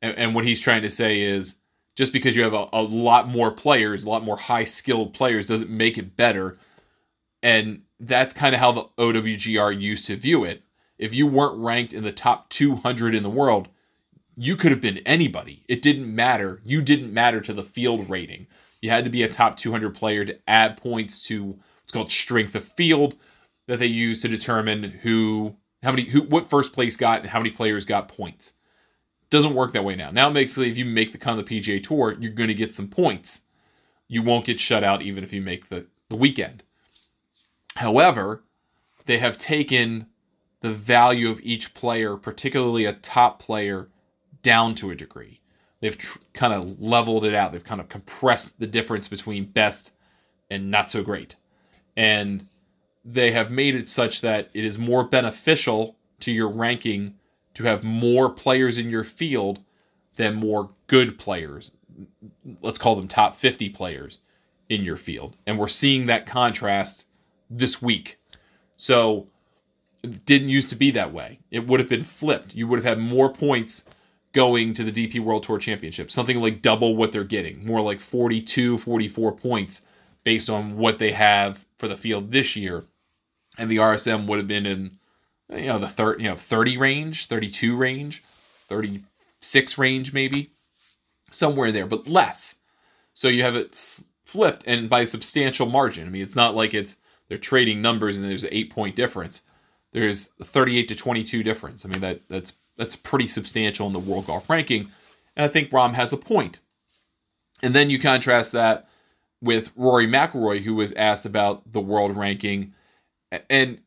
And, 0.00 0.16
and 0.18 0.34
what 0.34 0.44
he's 0.44 0.60
trying 0.60 0.82
to 0.82 0.90
say 0.90 1.20
is 1.20 1.56
just 1.94 2.12
because 2.12 2.36
you 2.36 2.42
have 2.42 2.54
a, 2.54 2.66
a 2.72 2.82
lot 2.82 3.28
more 3.28 3.52
players, 3.52 4.02
a 4.02 4.10
lot 4.10 4.24
more 4.24 4.36
high 4.36 4.64
skilled 4.64 5.12
players, 5.12 5.46
doesn't 5.46 5.70
make 5.70 5.98
it 5.98 6.16
better. 6.16 6.58
And 7.42 7.82
that's 8.00 8.32
kind 8.32 8.54
of 8.54 8.60
how 8.60 8.72
the 8.72 8.84
OWGR 8.98 9.80
used 9.80 10.06
to 10.06 10.16
view 10.16 10.44
it. 10.44 10.62
If 10.98 11.14
you 11.14 11.26
weren't 11.26 11.58
ranked 11.58 11.92
in 11.92 12.02
the 12.02 12.12
top 12.12 12.48
200 12.48 13.14
in 13.14 13.22
the 13.22 13.30
world, 13.30 13.68
you 14.36 14.56
could 14.56 14.70
have 14.70 14.80
been 14.80 14.98
anybody. 14.98 15.64
It 15.68 15.82
didn't 15.82 16.14
matter. 16.14 16.60
You 16.64 16.82
didn't 16.82 17.12
matter 17.12 17.40
to 17.40 17.52
the 17.52 17.62
field 17.62 18.08
rating. 18.08 18.46
You 18.80 18.90
had 18.90 19.04
to 19.04 19.10
be 19.10 19.22
a 19.22 19.28
top 19.28 19.56
200 19.56 19.94
player 19.94 20.24
to 20.24 20.38
add 20.48 20.76
points 20.76 21.20
to 21.24 21.44
what's 21.44 21.92
called 21.92 22.10
strength 22.10 22.54
of 22.54 22.64
field 22.64 23.16
that 23.66 23.78
they 23.78 23.86
use 23.86 24.22
to 24.22 24.28
determine 24.28 24.82
who, 24.84 25.54
how 25.82 25.92
many, 25.92 26.04
who, 26.04 26.22
what 26.22 26.50
first 26.50 26.72
place 26.72 26.96
got 26.96 27.20
and 27.20 27.28
how 27.28 27.38
many 27.38 27.50
players 27.50 27.84
got 27.84 28.08
points. 28.08 28.54
Doesn't 29.30 29.54
work 29.54 29.72
that 29.72 29.84
way 29.84 29.94
now. 29.94 30.10
Now, 30.10 30.30
basically, 30.30 30.70
if 30.70 30.76
you 30.76 30.84
make 30.84 31.12
the 31.12 31.18
kind 31.18 31.38
of 31.38 31.46
the 31.46 31.60
PGA 31.60 31.82
Tour, 31.82 32.16
you're 32.18 32.32
going 32.32 32.48
to 32.48 32.54
get 32.54 32.74
some 32.74 32.88
points. 32.88 33.42
You 34.08 34.22
won't 34.22 34.44
get 34.44 34.60
shut 34.60 34.84
out 34.84 35.02
even 35.02 35.24
if 35.24 35.32
you 35.32 35.40
make 35.40 35.68
the, 35.68 35.86
the 36.08 36.16
weekend. 36.16 36.64
However, 37.76 38.42
they 39.06 39.18
have 39.18 39.38
taken 39.38 40.06
the 40.60 40.70
value 40.70 41.30
of 41.30 41.40
each 41.42 41.74
player, 41.74 42.16
particularly 42.16 42.84
a 42.84 42.92
top 42.94 43.40
player, 43.40 43.88
down 44.42 44.74
to 44.76 44.90
a 44.90 44.94
degree. 44.94 45.40
They've 45.80 45.96
tr- 45.96 46.18
kind 46.32 46.52
of 46.52 46.80
leveled 46.80 47.24
it 47.24 47.34
out. 47.34 47.52
They've 47.52 47.64
kind 47.64 47.80
of 47.80 47.88
compressed 47.88 48.60
the 48.60 48.66
difference 48.66 49.08
between 49.08 49.46
best 49.46 49.92
and 50.50 50.70
not 50.70 50.90
so 50.90 51.02
great. 51.02 51.36
And 51.96 52.46
they 53.04 53.32
have 53.32 53.50
made 53.50 53.74
it 53.74 53.88
such 53.88 54.20
that 54.20 54.50
it 54.54 54.64
is 54.64 54.78
more 54.78 55.04
beneficial 55.04 55.96
to 56.20 56.30
your 56.30 56.48
ranking 56.48 57.14
to 57.54 57.64
have 57.64 57.84
more 57.84 58.30
players 58.30 58.78
in 58.78 58.90
your 58.90 59.04
field 59.04 59.60
than 60.16 60.34
more 60.34 60.70
good 60.86 61.18
players. 61.18 61.72
Let's 62.62 62.78
call 62.78 62.96
them 62.96 63.08
top 63.08 63.34
50 63.34 63.68
players 63.70 64.18
in 64.68 64.84
your 64.84 64.96
field. 64.96 65.36
And 65.46 65.58
we're 65.58 65.68
seeing 65.68 66.06
that 66.06 66.26
contrast 66.26 67.06
this 67.50 67.82
week. 67.82 68.18
So 68.76 69.26
it 70.02 70.24
didn't 70.24 70.48
used 70.48 70.70
to 70.70 70.76
be 70.76 70.90
that 70.92 71.12
way. 71.12 71.40
It 71.50 71.66
would 71.66 71.80
have 71.80 71.88
been 71.88 72.04
flipped. 72.04 72.54
You 72.54 72.66
would 72.68 72.78
have 72.78 72.98
had 72.98 72.98
more 72.98 73.32
points 73.32 73.88
going 74.32 74.74
to 74.74 74.84
the 74.84 74.92
DP 74.92 75.20
World 75.20 75.42
Tour 75.42 75.58
Championship, 75.58 76.10
something 76.10 76.40
like 76.40 76.62
double 76.62 76.96
what 76.96 77.12
they're 77.12 77.24
getting, 77.24 77.64
more 77.66 77.80
like 77.80 78.00
42, 78.00 78.78
44 78.78 79.32
points 79.32 79.82
based 80.24 80.48
on 80.48 80.76
what 80.76 80.98
they 80.98 81.12
have 81.12 81.64
for 81.78 81.88
the 81.88 81.96
field 81.96 82.32
this 82.32 82.56
year. 82.56 82.84
And 83.58 83.70
the 83.70 83.76
RSM 83.76 84.26
would 84.26 84.38
have 84.38 84.48
been 84.48 84.66
in 84.66 84.98
you 85.50 85.66
know 85.66 85.78
the 85.78 85.88
third, 85.88 86.20
you 86.20 86.28
know, 86.28 86.36
30 86.36 86.76
range, 86.78 87.26
32 87.26 87.76
range, 87.76 88.22
36 88.68 89.78
range 89.78 90.12
maybe. 90.12 90.50
Somewhere 91.30 91.72
there, 91.72 91.86
but 91.86 92.06
less. 92.06 92.60
So 93.14 93.28
you 93.28 93.42
have 93.42 93.56
it 93.56 93.74
flipped 94.24 94.64
and 94.66 94.88
by 94.88 95.00
a 95.00 95.06
substantial 95.06 95.66
margin. 95.66 96.06
I 96.06 96.10
mean, 96.10 96.22
it's 96.22 96.36
not 96.36 96.54
like 96.54 96.74
it's 96.74 96.96
they're 97.28 97.38
trading 97.38 97.80
numbers 97.80 98.18
and 98.18 98.28
there's 98.28 98.44
an 98.44 98.50
eight 98.52 98.70
point 98.70 98.96
difference. 98.96 99.42
There's 99.92 100.30
a 100.40 100.44
38 100.44 100.88
to 100.88 100.94
22 100.94 101.42
difference. 101.42 101.84
I 101.84 101.88
mean 101.88 102.00
that 102.00 102.20
that's 102.28 102.52
that's 102.76 102.96
pretty 102.96 103.26
substantial 103.26 103.86
in 103.86 103.92
the 103.92 103.98
world 103.98 104.26
golf 104.26 104.48
ranking, 104.48 104.90
and 105.36 105.44
I 105.44 105.48
think 105.48 105.70
Rahm 105.70 105.94
has 105.94 106.12
a 106.12 106.16
point. 106.16 106.60
And 107.62 107.74
then 107.74 107.90
you 107.90 107.98
contrast 107.98 108.52
that 108.52 108.88
with 109.40 109.72
Rory 109.76 110.06
McIlroy, 110.06 110.60
who 110.60 110.74
was 110.74 110.92
asked 110.92 111.26
about 111.26 111.72
the 111.72 111.80
world 111.80 112.16
ranking, 112.16 112.74
and 113.48 113.80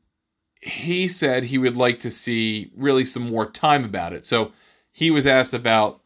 he 0.62 1.08
said 1.08 1.44
he 1.44 1.58
would 1.58 1.78
like 1.78 2.00
to 2.00 2.12
see 2.12 2.72
really 2.78 3.06
some 3.06 3.30
more 3.30 3.50
time 3.50 3.86
about 3.86 4.14
it. 4.14 4.26
So 4.26 4.52
he 4.92 5.12
was 5.12 5.28
asked 5.28 5.54
about 5.54 6.02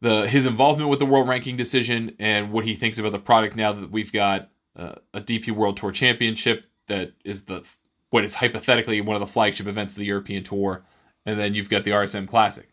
the 0.00 0.28
his 0.28 0.46
involvement 0.46 0.90
with 0.90 0.98
the 0.98 1.06
world 1.06 1.28
ranking 1.28 1.56
decision 1.56 2.14
and 2.18 2.52
what 2.52 2.64
he 2.64 2.74
thinks 2.74 2.98
about 2.98 3.12
the 3.12 3.18
product 3.18 3.56
now 3.56 3.72
that 3.72 3.90
we've 3.90 4.12
got 4.12 4.50
uh, 4.76 4.94
a 5.14 5.20
DP 5.20 5.50
World 5.50 5.76
Tour 5.76 5.90
Championship 5.90 6.66
that 6.86 7.12
is 7.24 7.44
the 7.44 7.68
what 8.10 8.24
is 8.24 8.34
hypothetically 8.34 9.00
one 9.00 9.16
of 9.16 9.20
the 9.20 9.26
flagship 9.26 9.66
events 9.66 9.94
of 9.94 10.00
the 10.00 10.06
European 10.06 10.42
Tour, 10.42 10.84
and 11.28 11.38
then 11.38 11.54
you've 11.54 11.68
got 11.68 11.84
the 11.84 11.90
RSM 11.90 12.26
Classic. 12.26 12.66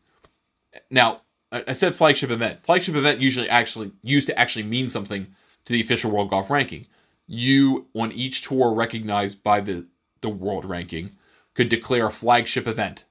Now, 0.90 1.22
I 1.52 1.74
said 1.74 1.94
flagship 1.94 2.32
event. 2.32 2.64
Flagship 2.64 2.96
event 2.96 3.20
usually 3.20 3.50
actually 3.50 3.92
used 4.02 4.28
to 4.28 4.40
actually 4.40 4.64
mean 4.64 4.88
something 4.88 5.28
to 5.66 5.74
the 5.74 5.82
official 5.82 6.10
World 6.10 6.30
Golf 6.30 6.50
Ranking. 6.50 6.88
You 7.28 7.88
on 7.94 8.14
each 8.14 8.48
tour 8.48 8.74
recognized 8.74 9.44
by 9.44 9.60
the 9.60 9.86
the 10.22 10.30
world 10.30 10.64
ranking 10.64 11.12
could 11.54 11.70
declare 11.70 12.08
a 12.08 12.12
flagship 12.12 12.66
event, 12.66 13.04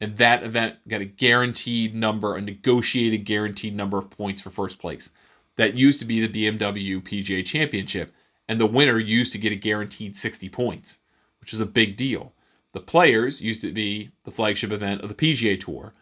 and 0.00 0.16
that 0.16 0.42
event 0.42 0.76
got 0.88 1.00
a 1.00 1.06
guaranteed 1.06 1.94
number, 1.94 2.36
a 2.36 2.40
negotiated 2.40 3.24
guaranteed 3.24 3.76
number 3.76 3.96
of 3.96 4.10
points 4.10 4.40
for 4.40 4.50
first 4.50 4.78
place. 4.78 5.12
That 5.56 5.74
used 5.74 6.00
to 6.00 6.04
be 6.04 6.26
the 6.26 6.48
BMW 6.48 7.00
PGA 7.00 7.44
Championship 7.46 8.12
and 8.48 8.60
the 8.60 8.66
winner 8.66 8.98
used 8.98 9.30
to 9.32 9.38
get 9.38 9.52
a 9.52 9.56
guaranteed 9.56 10.16
60 10.16 10.48
points, 10.48 10.98
which 11.40 11.52
was 11.52 11.60
a 11.60 11.66
big 11.66 11.96
deal. 11.96 12.32
The 12.72 12.80
players 12.80 13.40
used 13.40 13.62
to 13.62 13.72
be 13.72 14.10
the 14.24 14.30
flagship 14.30 14.70
event 14.70 15.02
of 15.02 15.08
the 15.08 15.14
PGA 15.14 15.58
Tour. 15.58 15.92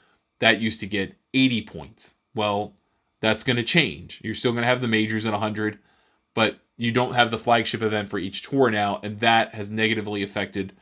That 0.40 0.60
used 0.60 0.80
to 0.80 0.86
get 0.86 1.16
80 1.34 1.62
points. 1.62 2.14
Well, 2.34 2.74
that's 3.20 3.44
going 3.44 3.56
to 3.56 3.64
change. 3.64 4.20
You're 4.22 4.34
still 4.34 4.52
going 4.52 4.62
to 4.62 4.68
have 4.68 4.80
the 4.80 4.88
majors 4.88 5.26
at 5.26 5.32
100, 5.32 5.78
but 6.34 6.58
you 6.76 6.92
don't 6.92 7.14
have 7.14 7.30
the 7.30 7.38
flagship 7.38 7.82
event 7.82 8.08
for 8.08 8.18
each 8.18 8.42
tour 8.42 8.70
now, 8.70 9.00
and 9.02 9.18
that 9.20 9.54
has 9.54 9.70
negatively 9.70 10.22
affected 10.22 10.72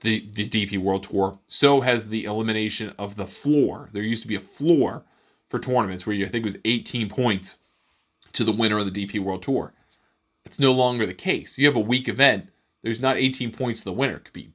the, 0.00 0.28
the 0.34 0.46
DP 0.48 0.78
World 0.78 1.04
Tour. 1.04 1.38
So 1.46 1.80
has 1.80 2.08
the 2.08 2.24
elimination 2.24 2.94
of 2.98 3.16
the 3.16 3.26
floor. 3.26 3.88
There 3.92 4.02
used 4.02 4.22
to 4.22 4.28
be 4.28 4.36
a 4.36 4.40
floor 4.40 5.04
for 5.48 5.58
tournaments 5.58 6.06
where 6.06 6.14
you 6.14 6.26
I 6.26 6.28
think 6.28 6.42
it 6.42 6.52
was 6.52 6.58
18 6.64 7.08
points 7.08 7.56
to 8.32 8.44
the 8.44 8.52
winner 8.52 8.78
of 8.78 8.92
the 8.92 9.06
DP 9.06 9.20
World 9.20 9.42
Tour 9.42 9.72
It's 10.44 10.60
no 10.60 10.72
longer 10.72 11.06
the 11.06 11.14
case. 11.14 11.58
You 11.58 11.66
have 11.66 11.76
a 11.76 11.80
weak 11.80 12.08
event, 12.08 12.50
there's 12.82 13.00
not 13.00 13.16
18 13.16 13.50
points 13.50 13.80
to 13.80 13.86
the 13.86 13.92
winner. 13.94 14.16
It 14.16 14.24
could 14.24 14.34
be 14.34 14.52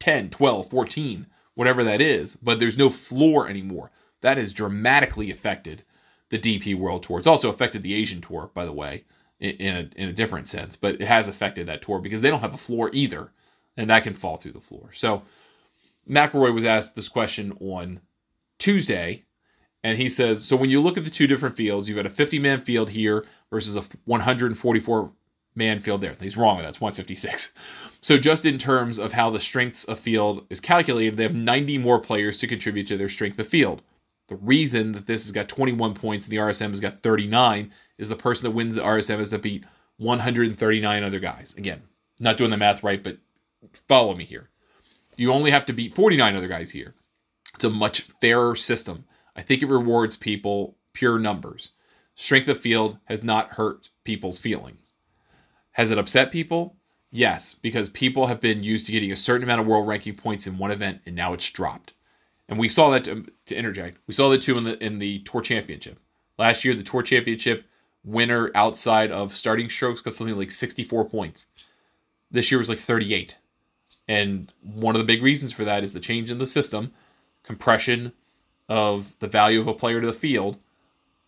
10, 0.00 0.30
12, 0.30 0.70
14, 0.70 1.26
whatever 1.54 1.84
that 1.84 2.00
is, 2.00 2.36
but 2.36 2.60
there's 2.60 2.78
no 2.78 2.90
floor 2.90 3.48
anymore. 3.48 3.90
That 4.20 4.38
has 4.38 4.52
dramatically 4.52 5.30
affected 5.30 5.84
the 6.30 6.38
DP 6.38 6.74
World 6.74 7.02
Tour. 7.02 7.18
It's 7.18 7.26
also 7.26 7.50
affected 7.50 7.82
the 7.82 7.94
Asian 7.94 8.20
Tour, 8.20 8.50
by 8.54 8.64
the 8.64 8.72
way, 8.72 9.04
in 9.40 9.74
a, 9.76 10.00
in 10.00 10.08
a 10.08 10.12
different 10.12 10.48
sense, 10.48 10.76
but 10.76 10.96
it 10.96 11.02
has 11.02 11.28
affected 11.28 11.66
that 11.66 11.82
tour 11.82 12.00
because 12.00 12.20
they 12.20 12.30
don't 12.30 12.40
have 12.40 12.54
a 12.54 12.58
floor 12.58 12.90
either, 12.92 13.32
and 13.76 13.90
that 13.90 14.02
can 14.02 14.14
fall 14.14 14.36
through 14.36 14.52
the 14.52 14.60
floor. 14.60 14.90
So 14.92 15.22
McIlroy 16.08 16.54
was 16.54 16.64
asked 16.64 16.94
this 16.94 17.08
question 17.08 17.56
on 17.60 18.00
Tuesday, 18.58 19.24
and 19.84 19.98
he 19.98 20.08
says, 20.08 20.44
so 20.44 20.56
when 20.56 20.70
you 20.70 20.80
look 20.80 20.96
at 20.96 21.04
the 21.04 21.10
two 21.10 21.26
different 21.26 21.54
fields, 21.54 21.88
you've 21.88 21.96
got 21.96 22.06
a 22.06 22.10
50 22.10 22.38
man 22.38 22.60
field 22.60 22.90
here 22.90 23.26
versus 23.50 23.76
a 23.76 23.84
144 24.06 25.12
man 25.56 25.80
field 25.80 26.00
there. 26.00 26.14
He's 26.20 26.36
wrong 26.36 26.56
with 26.56 26.64
that. 26.64 26.70
It's 26.70 26.80
156. 26.80 27.54
So 28.02 28.18
just 28.18 28.44
in 28.44 28.58
terms 28.58 28.98
of 28.98 29.12
how 29.12 29.30
the 29.30 29.40
strengths 29.40 29.84
of 29.84 29.98
field 29.98 30.46
is 30.50 30.60
calculated, 30.60 31.16
they 31.16 31.22
have 31.24 31.34
90 31.34 31.78
more 31.78 31.98
players 31.98 32.38
to 32.38 32.46
contribute 32.46 32.86
to 32.88 32.96
their 32.96 33.08
strength 33.08 33.38
of 33.38 33.48
field. 33.48 33.82
The 34.28 34.36
reason 34.36 34.92
that 34.92 35.06
this 35.06 35.24
has 35.24 35.32
got 35.32 35.48
21 35.48 35.94
points 35.94 36.26
and 36.26 36.32
the 36.32 36.42
RSM 36.42 36.68
has 36.68 36.80
got 36.80 37.00
39 37.00 37.72
is 37.98 38.08
the 38.08 38.16
person 38.16 38.44
that 38.44 38.56
wins 38.56 38.74
the 38.74 38.82
RSM 38.82 39.18
has 39.18 39.30
to 39.30 39.38
beat 39.38 39.64
139 39.98 41.02
other 41.02 41.20
guys. 41.20 41.54
Again, 41.56 41.82
not 42.20 42.36
doing 42.36 42.50
the 42.50 42.56
math 42.56 42.82
right, 42.82 43.02
but 43.02 43.18
follow 43.88 44.14
me 44.14 44.24
here. 44.24 44.50
You 45.16 45.32
only 45.32 45.50
have 45.50 45.66
to 45.66 45.72
beat 45.72 45.94
49 45.94 46.36
other 46.36 46.48
guys 46.48 46.70
here. 46.70 46.94
It's 47.54 47.64
a 47.64 47.70
much 47.70 48.02
fairer 48.02 48.54
system. 48.54 49.04
I 49.34 49.42
think 49.42 49.62
it 49.62 49.68
rewards 49.68 50.16
people 50.16 50.76
pure 50.92 51.18
numbers. 51.18 51.70
Strength 52.14 52.48
of 52.48 52.60
field 52.60 52.98
has 53.04 53.22
not 53.22 53.50
hurt 53.50 53.90
people's 54.04 54.38
feelings. 54.38 54.85
Has 55.76 55.90
it 55.90 55.98
upset 55.98 56.30
people? 56.30 56.74
Yes, 57.10 57.52
because 57.52 57.90
people 57.90 58.28
have 58.28 58.40
been 58.40 58.62
used 58.62 58.86
to 58.86 58.92
getting 58.92 59.12
a 59.12 59.16
certain 59.16 59.42
amount 59.42 59.60
of 59.60 59.66
world 59.66 59.86
ranking 59.86 60.14
points 60.14 60.46
in 60.46 60.56
one 60.56 60.70
event 60.70 61.02
and 61.04 61.14
now 61.14 61.34
it's 61.34 61.50
dropped. 61.50 61.92
And 62.48 62.58
we 62.58 62.70
saw 62.70 62.88
that 62.88 63.04
to, 63.04 63.26
to 63.44 63.54
interject. 63.54 63.98
We 64.06 64.14
saw 64.14 64.30
that 64.30 64.40
too 64.40 64.56
in 64.56 64.64
the 64.64 64.82
in 64.82 64.98
the 64.98 65.18
tour 65.18 65.42
championship. 65.42 65.98
Last 66.38 66.64
year, 66.64 66.72
the 66.72 66.82
tour 66.82 67.02
championship 67.02 67.66
winner 68.04 68.50
outside 68.54 69.10
of 69.10 69.34
starting 69.34 69.68
strokes 69.68 70.00
got 70.00 70.14
something 70.14 70.38
like 70.38 70.50
64 70.50 71.10
points. 71.10 71.48
This 72.30 72.50
year 72.50 72.56
was 72.56 72.70
like 72.70 72.78
38. 72.78 73.36
And 74.08 74.50
one 74.62 74.94
of 74.94 75.00
the 75.00 75.06
big 75.06 75.22
reasons 75.22 75.52
for 75.52 75.66
that 75.66 75.84
is 75.84 75.92
the 75.92 76.00
change 76.00 76.30
in 76.30 76.38
the 76.38 76.46
system, 76.46 76.90
compression 77.42 78.14
of 78.70 79.14
the 79.18 79.28
value 79.28 79.60
of 79.60 79.66
a 79.66 79.74
player 79.74 80.00
to 80.00 80.06
the 80.06 80.14
field, 80.14 80.56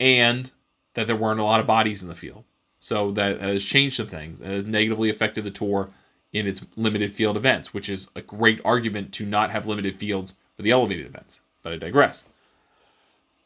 and 0.00 0.50
that 0.94 1.06
there 1.06 1.16
weren't 1.16 1.38
a 1.38 1.44
lot 1.44 1.60
of 1.60 1.66
bodies 1.66 2.02
in 2.02 2.08
the 2.08 2.14
field. 2.14 2.44
So 2.78 3.10
that 3.12 3.40
has 3.40 3.64
changed 3.64 3.96
some 3.96 4.06
things 4.06 4.40
and 4.40 4.52
has 4.52 4.64
negatively 4.64 5.10
affected 5.10 5.44
the 5.44 5.50
tour 5.50 5.90
in 6.32 6.46
its 6.46 6.64
limited 6.76 7.14
field 7.14 7.36
events, 7.36 7.72
which 7.72 7.88
is 7.88 8.10
a 8.14 8.22
great 8.22 8.60
argument 8.64 9.12
to 9.14 9.26
not 9.26 9.50
have 9.50 9.66
limited 9.66 9.98
fields 9.98 10.34
for 10.56 10.62
the 10.62 10.70
elevated 10.70 11.06
events. 11.06 11.40
But 11.62 11.72
I 11.72 11.76
digress. 11.76 12.26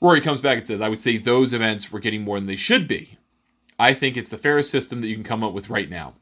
Rory 0.01 0.21
comes 0.21 0.41
back 0.41 0.59
and 0.59 0.67
says, 0.67 0.81
I 0.81 0.89
would 0.89 1.01
say 1.01 1.17
those 1.17 1.55
events 1.55 1.93
were 1.93 2.01
getting 2.01 2.23
more 2.23 2.39
than 2.39 2.47
they 2.47 2.57
should 2.57 2.89
be. 2.89 3.17
I 3.79 3.95
think 3.95 4.17
it's 4.17 4.31
the 4.31 4.39
fairest 4.39 4.71
system 4.71 5.01
that 5.01 5.09
you 5.09 5.15
can 5.15 5.25
come 5.25 5.45
up 5.45 5.53
with 5.53 5.71
right 5.71 5.89
now. 5.89 6.15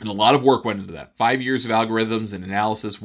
And 0.00 0.08
a 0.08 0.12
lot 0.12 0.34
of 0.34 0.42
work 0.42 0.64
went 0.64 0.80
into 0.80 0.92
that. 0.94 1.16
Five 1.16 1.40
years 1.40 1.64
of 1.64 1.70
algorithms 1.70 2.34
and 2.34 2.44
analysis 2.44 2.98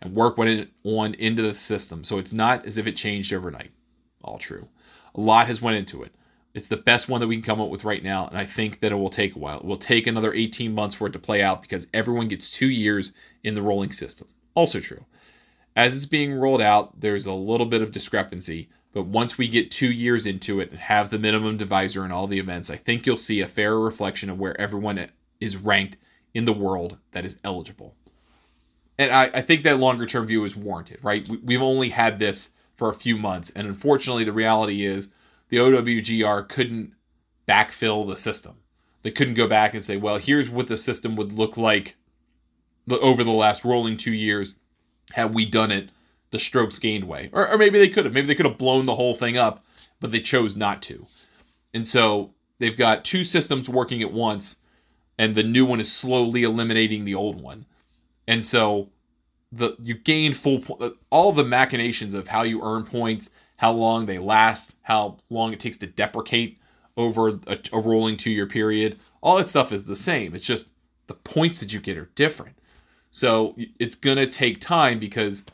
and 0.00 0.14
work 0.14 0.36
went 0.38 0.70
on 0.84 1.14
into 1.14 1.42
the 1.42 1.54
system. 1.54 2.04
So 2.04 2.18
it's 2.18 2.32
not 2.32 2.64
as 2.64 2.78
if 2.78 2.86
it 2.86 2.96
changed 2.96 3.32
overnight. 3.32 3.72
All 4.22 4.38
true. 4.38 4.68
A 5.14 5.20
lot 5.20 5.48
has 5.48 5.60
went 5.60 5.76
into 5.76 6.02
it. 6.02 6.12
It's 6.54 6.68
the 6.68 6.76
best 6.76 7.08
one 7.08 7.20
that 7.20 7.28
we 7.28 7.36
can 7.36 7.42
come 7.42 7.60
up 7.60 7.70
with 7.70 7.84
right 7.84 8.02
now, 8.02 8.26
and 8.26 8.36
I 8.36 8.44
think 8.44 8.80
that 8.80 8.92
it 8.92 8.96
will 8.96 9.08
take 9.08 9.34
a 9.34 9.38
while. 9.38 9.58
It 9.58 9.64
will 9.64 9.76
take 9.76 10.06
another 10.06 10.34
18 10.34 10.74
months 10.74 10.94
for 10.94 11.06
it 11.06 11.12
to 11.14 11.18
play 11.18 11.42
out 11.42 11.62
because 11.62 11.86
everyone 11.94 12.28
gets 12.28 12.50
two 12.50 12.68
years 12.68 13.12
in 13.42 13.54
the 13.54 13.62
rolling 13.62 13.92
system. 13.92 14.28
Also 14.54 14.78
true. 14.78 15.04
As 15.74 15.96
it's 15.96 16.04
being 16.04 16.34
rolled 16.34 16.60
out, 16.60 17.00
there's 17.00 17.24
a 17.24 17.32
little 17.32 17.64
bit 17.64 17.80
of 17.80 17.92
discrepancy, 17.92 18.68
but 18.92 19.06
once 19.06 19.38
we 19.38 19.48
get 19.48 19.70
two 19.70 19.90
years 19.90 20.26
into 20.26 20.60
it 20.60 20.70
and 20.70 20.78
have 20.78 21.08
the 21.08 21.18
minimum 21.18 21.56
divisor 21.56 22.04
in 22.04 22.12
all 22.12 22.26
the 22.26 22.38
events, 22.38 22.68
I 22.68 22.76
think 22.76 23.06
you'll 23.06 23.16
see 23.16 23.40
a 23.40 23.46
fairer 23.46 23.80
reflection 23.80 24.28
of 24.28 24.38
where 24.38 24.60
everyone 24.60 25.06
is 25.40 25.56
ranked 25.56 25.96
in 26.34 26.44
the 26.44 26.52
world 26.52 26.98
that 27.12 27.24
is 27.24 27.40
eligible. 27.44 27.94
And 28.98 29.10
I, 29.10 29.30
I 29.32 29.40
think 29.40 29.62
that 29.62 29.78
longer 29.78 30.04
term 30.04 30.26
view 30.26 30.44
is 30.44 30.54
warranted, 30.54 31.02
right? 31.02 31.26
We, 31.26 31.38
we've 31.38 31.62
only 31.62 31.88
had 31.88 32.18
this 32.18 32.52
for 32.76 32.90
a 32.90 32.94
few 32.94 33.16
months, 33.16 33.50
and 33.50 33.66
unfortunately, 33.66 34.24
the 34.24 34.32
reality 34.32 34.84
is 34.84 35.08
the 35.52 35.58
OWGR 35.58 36.48
couldn't 36.48 36.94
backfill 37.46 38.08
the 38.08 38.16
system. 38.16 38.54
They 39.02 39.10
couldn't 39.10 39.34
go 39.34 39.46
back 39.46 39.74
and 39.74 39.84
say, 39.84 39.98
well, 39.98 40.16
here's 40.16 40.48
what 40.48 40.66
the 40.66 40.78
system 40.78 41.14
would 41.16 41.34
look 41.34 41.58
like 41.58 41.96
over 42.90 43.22
the 43.22 43.32
last 43.32 43.62
rolling 43.62 43.98
two 43.98 44.14
years 44.14 44.54
had 45.12 45.34
we 45.34 45.44
done 45.44 45.70
it 45.70 45.90
the 46.30 46.38
strokes 46.38 46.78
gained 46.78 47.04
way. 47.04 47.28
Or, 47.34 47.46
or 47.46 47.58
maybe 47.58 47.78
they 47.78 47.90
could 47.90 48.06
have. 48.06 48.14
Maybe 48.14 48.28
they 48.28 48.34
could 48.34 48.46
have 48.46 48.56
blown 48.56 48.86
the 48.86 48.94
whole 48.94 49.12
thing 49.12 49.36
up, 49.36 49.62
but 50.00 50.10
they 50.10 50.20
chose 50.20 50.56
not 50.56 50.80
to. 50.84 51.04
And 51.74 51.86
so 51.86 52.32
they've 52.58 52.74
got 52.74 53.04
two 53.04 53.22
systems 53.22 53.68
working 53.68 54.00
at 54.00 54.10
once, 54.10 54.56
and 55.18 55.34
the 55.34 55.42
new 55.42 55.66
one 55.66 55.80
is 55.80 55.92
slowly 55.92 56.44
eliminating 56.44 57.04
the 57.04 57.14
old 57.14 57.42
one. 57.42 57.66
And 58.26 58.42
so 58.42 58.88
the 59.52 59.76
you 59.82 59.96
gain 59.96 60.32
full 60.32 60.64
all 61.10 61.30
the 61.30 61.44
machinations 61.44 62.14
of 62.14 62.28
how 62.28 62.42
you 62.42 62.62
earn 62.64 62.84
points 62.84 63.28
how 63.62 63.70
long 63.70 64.06
they 64.06 64.18
last, 64.18 64.76
how 64.82 65.16
long 65.30 65.52
it 65.52 65.60
takes 65.60 65.76
to 65.76 65.86
deprecate 65.86 66.58
over 66.96 67.28
a, 67.28 67.58
a 67.72 67.78
rolling 67.78 68.16
two 68.16 68.32
year 68.32 68.48
period. 68.48 68.98
All 69.22 69.36
that 69.36 69.48
stuff 69.48 69.70
is 69.70 69.84
the 69.84 69.94
same. 69.94 70.34
It's 70.34 70.44
just 70.44 70.68
the 71.06 71.14
points 71.14 71.60
that 71.60 71.72
you 71.72 71.78
get 71.78 71.96
are 71.96 72.10
different. 72.16 72.58
So 73.12 73.54
it's 73.78 73.94
going 73.94 74.16
to 74.16 74.26
take 74.26 74.60
time 74.60 74.98
because 74.98 75.44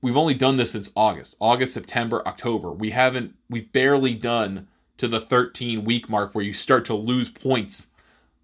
we've 0.00 0.16
only 0.16 0.34
done 0.34 0.58
this 0.58 0.70
since 0.70 0.92
August, 0.94 1.34
August, 1.40 1.74
September, 1.74 2.22
October. 2.24 2.70
We 2.70 2.90
haven't, 2.90 3.34
we've 3.48 3.72
barely 3.72 4.14
done 4.14 4.68
to 4.98 5.08
the 5.08 5.20
13 5.20 5.84
week 5.84 6.08
mark 6.08 6.36
where 6.36 6.44
you 6.44 6.52
start 6.52 6.84
to 6.84 6.94
lose 6.94 7.30
points 7.30 7.90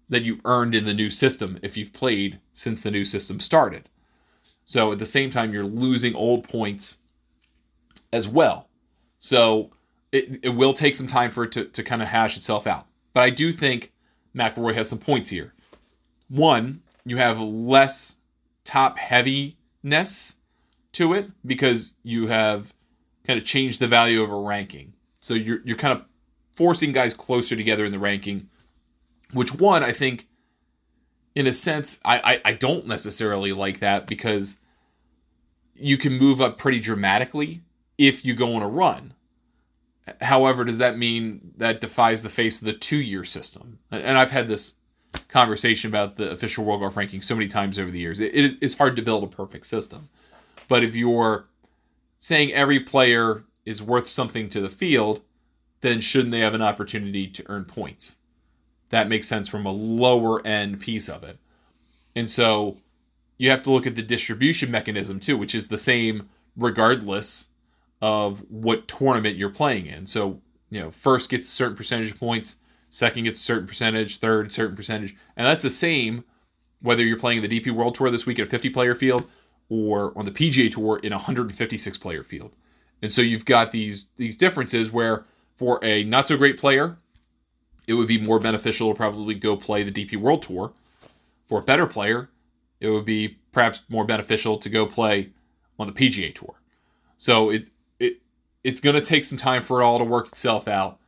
that 0.09 0.23
you 0.23 0.41
earned 0.43 0.75
in 0.75 0.83
the 0.83 0.93
new 0.93 1.09
system 1.09 1.59
if 1.61 1.77
you've 1.77 1.93
played 1.93 2.41
since 2.51 2.83
the 2.83 2.91
new 2.91 3.05
system 3.05 3.39
started. 3.39 3.87
So 4.65 4.91
at 4.91 4.99
the 4.99 5.05
same 5.05 5.31
time, 5.31 5.53
you're 5.53 5.63
losing 5.63 6.13
old 6.13 6.45
points 6.45 6.97
as 8.11 8.27
well. 8.27 8.66
So 9.19 9.71
it, 10.11 10.39
it 10.43 10.49
will 10.49 10.73
take 10.73 10.95
some 10.95 11.07
time 11.07 11.31
for 11.31 11.43
it 11.43 11.51
to, 11.53 11.65
to 11.65 11.83
kind 11.83 12.01
of 12.01 12.07
hash 12.07 12.37
itself 12.37 12.67
out. 12.67 12.85
But 13.13 13.21
I 13.21 13.29
do 13.29 13.51
think 13.51 13.91
McIlroy 14.35 14.75
has 14.75 14.89
some 14.89 14.99
points 14.99 15.29
here. 15.29 15.53
One, 16.29 16.81
you 17.05 17.17
have 17.17 17.39
less 17.39 18.17
top 18.63 18.97
heaviness 18.97 20.35
to 20.93 21.13
it 21.13 21.29
because 21.45 21.93
you 22.03 22.27
have 22.27 22.73
kind 23.25 23.39
of 23.39 23.45
changed 23.45 23.79
the 23.79 23.87
value 23.87 24.21
of 24.21 24.31
a 24.31 24.39
ranking. 24.39 24.93
So 25.19 25.33
you're 25.33 25.61
you're 25.63 25.77
kind 25.77 25.97
of 25.97 26.05
forcing 26.51 26.91
guys 26.91 27.13
closer 27.13 27.55
together 27.55 27.85
in 27.85 27.91
the 27.91 27.99
ranking, 27.99 28.49
which 29.31 29.53
one 29.53 29.83
I 29.83 29.91
think 29.91 30.27
in 31.35 31.47
a 31.47 31.53
sense 31.53 31.99
I, 32.03 32.19
I, 32.19 32.41
I 32.51 32.53
don't 32.53 32.87
necessarily 32.87 33.53
like 33.53 33.79
that 33.79 34.07
because 34.07 34.59
you 35.75 35.97
can 35.97 36.17
move 36.17 36.41
up 36.41 36.57
pretty 36.57 36.79
dramatically 36.79 37.61
if 37.97 38.23
you 38.25 38.33
go 38.33 38.55
on 38.55 38.61
a 38.61 38.67
run. 38.67 39.13
However, 40.21 40.63
does 40.63 40.77
that 40.77 40.97
mean 40.97 41.51
that 41.57 41.81
defies 41.81 42.21
the 42.21 42.29
face 42.29 42.61
of 42.61 42.65
the 42.65 42.73
two 42.73 42.97
year 42.97 43.23
system? 43.23 43.79
And 43.91 44.17
I've 44.17 44.31
had 44.31 44.47
this 44.47 44.75
conversation 45.27 45.89
about 45.89 46.15
the 46.15 46.31
official 46.31 46.63
world 46.63 46.81
golf 46.81 46.95
ranking 46.95 47.21
so 47.21 47.35
many 47.35 47.47
times 47.47 47.77
over 47.77 47.91
the 47.91 47.99
years. 47.99 48.19
It 48.19 48.61
is 48.61 48.77
hard 48.77 48.95
to 48.95 49.01
build 49.01 49.23
a 49.23 49.27
perfect 49.27 49.65
system. 49.65 50.07
But 50.67 50.83
if 50.83 50.95
you're 50.95 51.45
saying 52.19 52.53
every 52.53 52.79
player 52.79 53.43
is 53.65 53.83
worth 53.83 54.07
something 54.07 54.49
to 54.49 54.61
the 54.61 54.69
field, 54.69 55.21
then 55.81 55.99
shouldn't 55.99 56.31
they 56.31 56.39
have 56.39 56.53
an 56.53 56.61
opportunity 56.61 57.27
to 57.27 57.43
earn 57.47 57.65
points? 57.65 58.17
That 58.89 59.09
makes 59.09 59.27
sense 59.27 59.47
from 59.49 59.65
a 59.65 59.71
lower 59.71 60.45
end 60.45 60.79
piece 60.79 61.09
of 61.09 61.23
it. 61.23 61.37
And 62.15 62.29
so 62.29 62.77
you 63.37 63.49
have 63.49 63.61
to 63.63 63.71
look 63.71 63.85
at 63.85 63.95
the 63.95 64.01
distribution 64.01 64.71
mechanism 64.71 65.19
too, 65.19 65.37
which 65.37 65.53
is 65.53 65.67
the 65.67 65.77
same 65.77 66.29
regardless 66.55 67.49
of 68.01 68.39
what 68.49 68.87
tournament 68.87 69.37
you're 69.37 69.49
playing 69.49 69.87
in. 69.87 70.05
So, 70.05 70.41
you 70.69 70.79
know, 70.79 70.91
first 70.91 71.29
gets 71.29 71.47
a 71.47 71.51
certain 71.51 71.75
percentage 71.75 72.11
of 72.11 72.19
points, 72.19 72.57
second 72.89 73.23
gets 73.23 73.39
a 73.39 73.43
certain 73.43 73.67
percentage, 73.67 74.17
third 74.17 74.51
certain 74.51 74.75
percentage. 74.75 75.15
And 75.35 75.45
that's 75.45 75.63
the 75.63 75.69
same 75.69 76.23
whether 76.81 77.03
you're 77.03 77.17
playing 77.17 77.41
the 77.41 77.47
DP 77.47 77.71
World 77.71 77.95
Tour 77.95 78.11
this 78.11 78.25
week 78.25 78.39
at 78.39 78.45
a 78.45 78.49
50 78.49 78.69
player 78.69 78.93
field 78.93 79.27
or 79.69 80.17
on 80.17 80.25
the 80.25 80.31
PGA 80.31 80.71
Tour 80.71 80.99
in 81.03 81.11
a 81.11 81.17
156 81.17 81.97
player 81.97 82.23
field. 82.23 82.53
And 83.01 83.11
so 83.11 83.21
you've 83.21 83.45
got 83.45 83.71
these 83.71 84.05
these 84.15 84.37
differences 84.37 84.91
where 84.91 85.25
for 85.55 85.79
a 85.83 86.03
not 86.03 86.27
so 86.27 86.37
great 86.37 86.59
player, 86.59 86.97
it 87.87 87.93
would 87.93 88.07
be 88.07 88.19
more 88.19 88.39
beneficial 88.39 88.91
to 88.91 88.95
probably 88.95 89.35
go 89.35 89.55
play 89.55 89.83
the 89.83 89.91
DP 89.91 90.17
World 90.17 90.41
Tour. 90.43 90.73
For 91.45 91.59
a 91.59 91.63
better 91.63 91.87
player, 91.87 92.29
it 92.79 92.89
would 92.89 93.05
be 93.05 93.39
perhaps 93.51 93.81
more 93.89 94.05
beneficial 94.05 94.57
to 94.57 94.69
go 94.69 94.85
play 94.85 95.29
on 95.79 95.87
the 95.87 95.93
PGA 95.93 96.33
Tour. 96.33 96.55
So 97.15 97.49
it 97.49 97.69
it's 98.67 98.81
going 98.81 98.95
to 98.97 99.01
take 99.01 99.23
some 99.23 99.37
time 99.37 99.63
for 99.63 99.79
it 99.79 99.85
all 99.85 99.97
to 99.97 100.03
work 100.03 100.27
itself 100.27 100.67
out. 100.67 100.99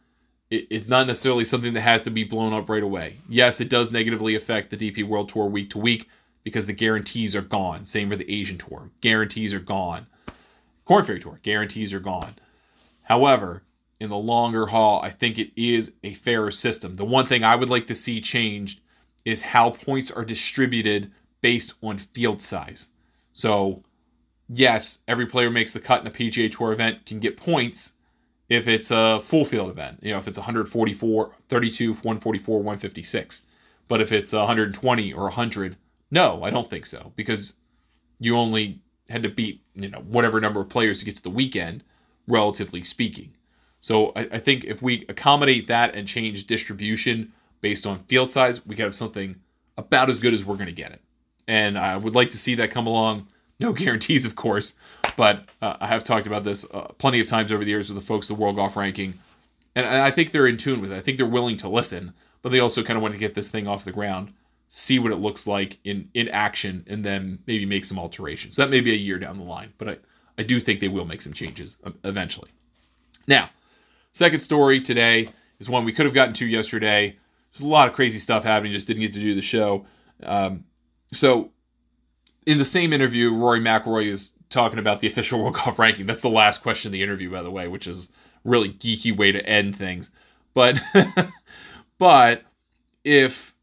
it, 0.49 0.65
it's 0.69 0.87
not 0.87 1.07
necessarily 1.07 1.43
something 1.43 1.73
that 1.73 1.81
has 1.81 2.03
to 2.03 2.09
be 2.09 2.23
blown 2.23 2.53
up 2.53 2.69
right 2.69 2.81
away. 2.81 3.17
Yes, 3.27 3.59
it 3.59 3.69
does 3.69 3.91
negatively 3.91 4.35
affect 4.35 4.69
the 4.69 4.77
DP 4.77 5.03
World 5.03 5.27
Tour 5.27 5.47
week 5.47 5.69
to 5.71 5.77
week 5.77 6.07
because 6.45 6.65
the 6.65 6.73
guarantees 6.73 7.35
are 7.35 7.41
gone. 7.41 7.85
Same 7.85 8.09
for 8.09 8.15
the 8.15 8.31
Asian 8.31 8.57
Tour. 8.57 8.89
Guarantees 9.01 9.53
are 9.53 9.59
gone. 9.59 10.07
Korn 10.85 11.03
Ferry 11.03 11.19
Tour, 11.19 11.41
guarantees 11.43 11.93
are 11.93 11.99
gone. 11.99 12.35
However, 13.01 13.63
in 13.99 14.09
the 14.09 14.17
longer 14.17 14.67
haul, 14.67 15.01
I 15.03 15.09
think 15.09 15.37
it 15.37 15.51
is 15.61 15.91
a 16.01 16.13
fairer 16.13 16.51
system. 16.51 16.93
The 16.93 17.03
one 17.03 17.25
thing 17.25 17.43
I 17.43 17.57
would 17.57 17.69
like 17.69 17.87
to 17.87 17.95
see 17.95 18.21
changed 18.21 18.79
is 19.25 19.41
how 19.41 19.71
points 19.71 20.11
are 20.11 20.23
distributed 20.23 21.11
based 21.41 21.73
on 21.83 21.97
field 21.97 22.41
size. 22.41 22.87
So, 23.33 23.83
yes, 24.49 24.99
every 25.07 25.25
player 25.25 25.49
makes 25.49 25.73
the 25.73 25.79
cut 25.79 26.01
in 26.01 26.07
a 26.07 26.11
PGA 26.11 26.51
Tour 26.51 26.73
event 26.73 27.05
can 27.05 27.19
get 27.19 27.37
points 27.37 27.93
if 28.49 28.67
it's 28.67 28.91
a 28.91 29.19
full 29.21 29.45
field 29.45 29.69
event. 29.69 29.99
You 30.01 30.11
know, 30.11 30.17
if 30.17 30.27
it's 30.27 30.37
144, 30.37 31.35
32, 31.47 31.93
144, 31.93 32.57
156. 32.57 33.43
But 33.87 34.01
if 34.01 34.11
it's 34.11 34.33
120 34.33 35.13
or 35.13 35.23
100, 35.23 35.77
no, 36.11 36.43
I 36.43 36.49
don't 36.49 36.69
think 36.69 36.85
so 36.85 37.11
because 37.15 37.55
you 38.19 38.35
only 38.35 38.79
had 39.09 39.23
to 39.23 39.29
beat, 39.29 39.61
you 39.75 39.89
know, 39.89 39.99
whatever 39.99 40.39
number 40.39 40.61
of 40.61 40.69
players 40.69 40.99
to 40.99 41.05
get 41.05 41.15
to 41.15 41.23
the 41.23 41.29
weekend, 41.29 41.83
relatively 42.27 42.83
speaking. 42.83 43.33
So 43.81 44.11
I, 44.15 44.27
I 44.33 44.37
think 44.39 44.65
if 44.65 44.81
we 44.81 45.05
accommodate 45.09 45.67
that 45.67 45.95
and 45.95 46.07
change 46.07 46.45
distribution 46.47 47.31
based 47.61 47.87
on 47.87 48.03
field 48.03 48.31
size, 48.31 48.65
we 48.65 48.75
could 48.75 48.83
have 48.83 48.95
something 48.95 49.35
about 49.77 50.09
as 50.09 50.19
good 50.19 50.33
as 50.33 50.45
we're 50.45 50.55
going 50.55 50.67
to 50.67 50.73
get 50.73 50.91
it. 50.91 51.01
And 51.47 51.77
I 51.77 51.97
would 51.97 52.13
like 52.13 52.29
to 52.31 52.37
see 52.37 52.55
that 52.55 52.71
come 52.71 52.85
along. 52.85 53.27
No 53.59 53.73
guarantees, 53.73 54.25
of 54.25 54.35
course, 54.35 54.73
but 55.15 55.45
uh, 55.61 55.77
I 55.79 55.87
have 55.87 56.03
talked 56.03 56.27
about 56.27 56.43
this 56.43 56.65
uh, 56.73 56.87
plenty 56.97 57.19
of 57.19 57.27
times 57.27 57.51
over 57.51 57.63
the 57.63 57.71
years 57.71 57.89
with 57.89 57.97
the 57.97 58.05
folks 58.05 58.27
the 58.27 58.35
World 58.35 58.55
Golf 58.55 58.75
Ranking, 58.75 59.13
and 59.75 59.85
I 59.85 60.11
think 60.11 60.31
they're 60.31 60.47
in 60.47 60.57
tune 60.57 60.81
with 60.81 60.91
it. 60.91 60.97
I 60.97 61.01
think 61.01 61.17
they're 61.17 61.25
willing 61.25 61.57
to 61.57 61.69
listen, 61.69 62.13
but 62.41 62.51
they 62.51 62.59
also 62.59 62.83
kind 62.83 62.97
of 62.97 63.03
want 63.03 63.13
to 63.13 63.19
get 63.19 63.35
this 63.35 63.51
thing 63.51 63.67
off 63.67 63.85
the 63.85 63.91
ground, 63.91 64.33
see 64.69 64.99
what 64.99 65.11
it 65.11 65.17
looks 65.17 65.47
like 65.47 65.77
in 65.83 66.09
in 66.13 66.29
action, 66.29 66.83
and 66.87 67.03
then 67.03 67.39
maybe 67.47 67.65
make 67.65 67.85
some 67.85 67.99
alterations. 67.99 68.55
That 68.55 68.69
may 68.69 68.81
be 68.81 68.91
a 68.91 68.95
year 68.95 69.19
down 69.19 69.37
the 69.37 69.43
line, 69.43 69.73
but 69.77 69.89
I 69.89 69.97
I 70.39 70.43
do 70.43 70.59
think 70.59 70.79
they 70.79 70.87
will 70.87 71.05
make 71.05 71.21
some 71.21 71.33
changes 71.33 71.75
eventually. 72.05 72.49
Now, 73.27 73.49
second 74.13 74.39
story 74.39 74.79
today 74.79 75.29
is 75.59 75.69
one 75.69 75.83
we 75.83 75.91
could 75.91 76.05
have 76.05 76.13
gotten 76.13 76.33
to 76.35 76.47
yesterday. 76.47 77.17
There's 77.51 77.61
a 77.61 77.67
lot 77.67 77.89
of 77.89 77.93
crazy 77.93 78.19
stuff 78.19 78.43
happening, 78.43 78.71
just 78.71 78.87
didn't 78.87 79.01
get 79.01 79.13
to 79.13 79.19
do 79.19 79.35
the 79.35 79.41
show. 79.41 79.85
Um, 80.23 80.63
so, 81.11 81.51
in 82.49 82.57
the 82.57 82.65
same 82.65 82.93
interview, 82.93 83.31
Rory 83.31 83.59
McIlroy 83.59 84.05
is 84.05 84.31
talking 84.49 84.79
about 84.79 85.01
the 85.01 85.07
official 85.07 85.39
World 85.39 85.53
Golf 85.53 85.77
ranking. 85.77 86.07
That's 86.07 86.23
the 86.23 86.29
last 86.29 86.63
question 86.63 86.89
of 86.89 86.93
the 86.93 87.03
interview, 87.03 87.29
by 87.29 87.43
the 87.43 87.51
way, 87.51 87.67
which 87.67 87.85
is 87.85 88.09
really 88.43 88.69
geeky 88.69 89.15
way 89.15 89.31
to 89.31 89.45
end 89.45 89.75
things. 89.75 90.09
But, 90.55 90.81
but 91.99 92.41
if, 93.03 93.53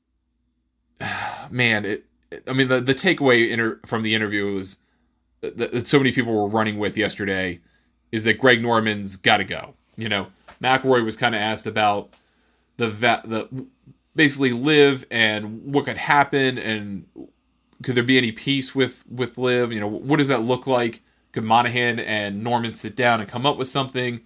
man, 1.51 1.85
it, 1.85 2.05
I 2.47 2.53
mean, 2.53 2.69
the, 2.69 2.81
the 2.81 2.95
takeaway 2.95 3.51
inter- 3.51 3.81
from 3.85 4.05
the 4.05 4.15
interview 4.15 4.55
was 4.55 4.79
that, 5.41 5.57
that 5.57 5.89
so 5.89 5.99
many 5.99 6.13
people 6.13 6.33
were 6.33 6.49
running 6.49 6.79
with 6.79 6.97
yesterday 6.97 7.59
is 8.13 8.23
that 8.23 8.39
Greg 8.39 8.63
Norman's 8.63 9.17
got 9.17 9.39
to 9.39 9.45
go. 9.45 9.75
You 9.97 10.09
know, 10.09 10.29
McIlroy 10.63 11.05
was 11.05 11.17
kind 11.17 11.35
of 11.35 11.41
asked 11.41 11.67
about 11.67 12.11
the 12.77 12.87
the 12.87 13.67
basically 14.15 14.53
LIV 14.53 15.07
and 15.11 15.75
what 15.75 15.87
could 15.87 15.97
happen 15.97 16.57
and 16.59 17.05
could 17.83 17.95
there 17.95 18.05
be 18.05 18.19
any 18.19 18.33
peace 18.33 18.75
with 18.75 19.05
with 19.09 19.39
LIV 19.39 19.73
you 19.73 19.81
know 19.81 19.89
what 19.89 20.19
does 20.19 20.29
that 20.29 20.43
look 20.43 20.67
like 20.67 21.03
could 21.33 21.45
monahan 21.45 21.99
and 22.01 22.43
norman 22.43 22.75
sit 22.75 22.97
down 22.97 23.21
and 23.21 23.29
come 23.29 23.47
up 23.47 23.57
with 23.57 23.69
something 23.69 24.21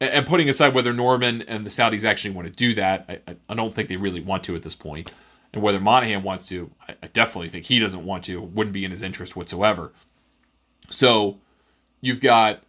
and, 0.00 0.26
putting 0.26 0.48
aside 0.48 0.74
whether 0.74 0.92
norman 0.92 1.42
and 1.42 1.64
the 1.64 1.70
saudis 1.70 2.04
actually 2.04 2.34
want 2.34 2.46
to 2.46 2.52
do 2.52 2.74
that 2.74 3.22
I, 3.28 3.36
I 3.48 3.54
don't 3.54 3.74
think 3.74 3.88
they 3.88 3.96
really 3.96 4.20
want 4.20 4.44
to 4.44 4.54
at 4.54 4.62
this 4.62 4.74
point. 4.74 5.10
and 5.52 5.62
whether 5.62 5.80
monahan 5.80 6.22
wants 6.22 6.46
to 6.48 6.70
I, 6.88 6.96
I 7.02 7.06
definitely 7.08 7.48
think 7.48 7.66
he 7.66 7.78
doesn't 7.78 8.04
want 8.04 8.24
to 8.24 8.40
wouldn't 8.40 8.74
be 8.74 8.84
in 8.84 8.90
his 8.90 9.02
interest 9.02 9.36
whatsoever 9.36 9.92
so 10.90 11.38
you've 12.00 12.20
got 12.20 12.62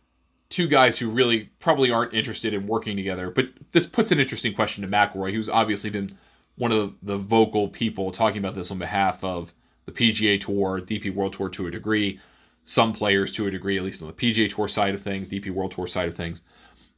two 0.52 0.68
guys 0.68 1.00
who 1.00 1.10
really 1.10 1.50
probably 1.60 1.92
aren't 1.92 2.14
interested 2.14 2.54
in 2.54 2.68
working 2.68 2.96
together. 2.96 3.32
But 3.32 3.50
this 3.72 3.86
puts 3.86 4.12
an 4.12 4.20
interesting 4.20 4.54
question 4.54 4.84
to 4.84 4.88
McIlroy, 4.88 5.32
who's 5.32 5.50
obviously 5.50 5.90
been 5.90 6.18
one 6.58 6.72
of 6.72 6.94
the, 7.02 7.18
vocal 7.18 7.70
people 7.70 8.12
talking 8.12 8.40
about 8.40 8.54
this 8.54 8.70
on 8.70 8.78
behalf 8.78 9.24
of 9.24 9.54
the 9.92 10.12
PGA 10.12 10.40
Tour, 10.40 10.82
DP 10.82 11.14
World 11.14 11.34
Tour 11.34 11.50
to 11.50 11.68
a 11.68 11.72
degree, 11.72 12.20
some 12.64 12.94
players 12.94 13.32
to 13.34 13.48
a 13.48 13.52
degree, 13.52 13.78
at 13.78 13.84
least 13.84 14.02
on 14.02 14.08
the 14.08 14.14
PGA 14.14 14.54
Tour 14.54 14.68
side 14.68 14.94
of 14.94 15.02
things, 15.02 15.28
DP 15.28 15.50
World 15.50 15.72
Tour 15.72 15.88
side 15.88 16.08
of 16.08 16.16
things. 16.16 16.42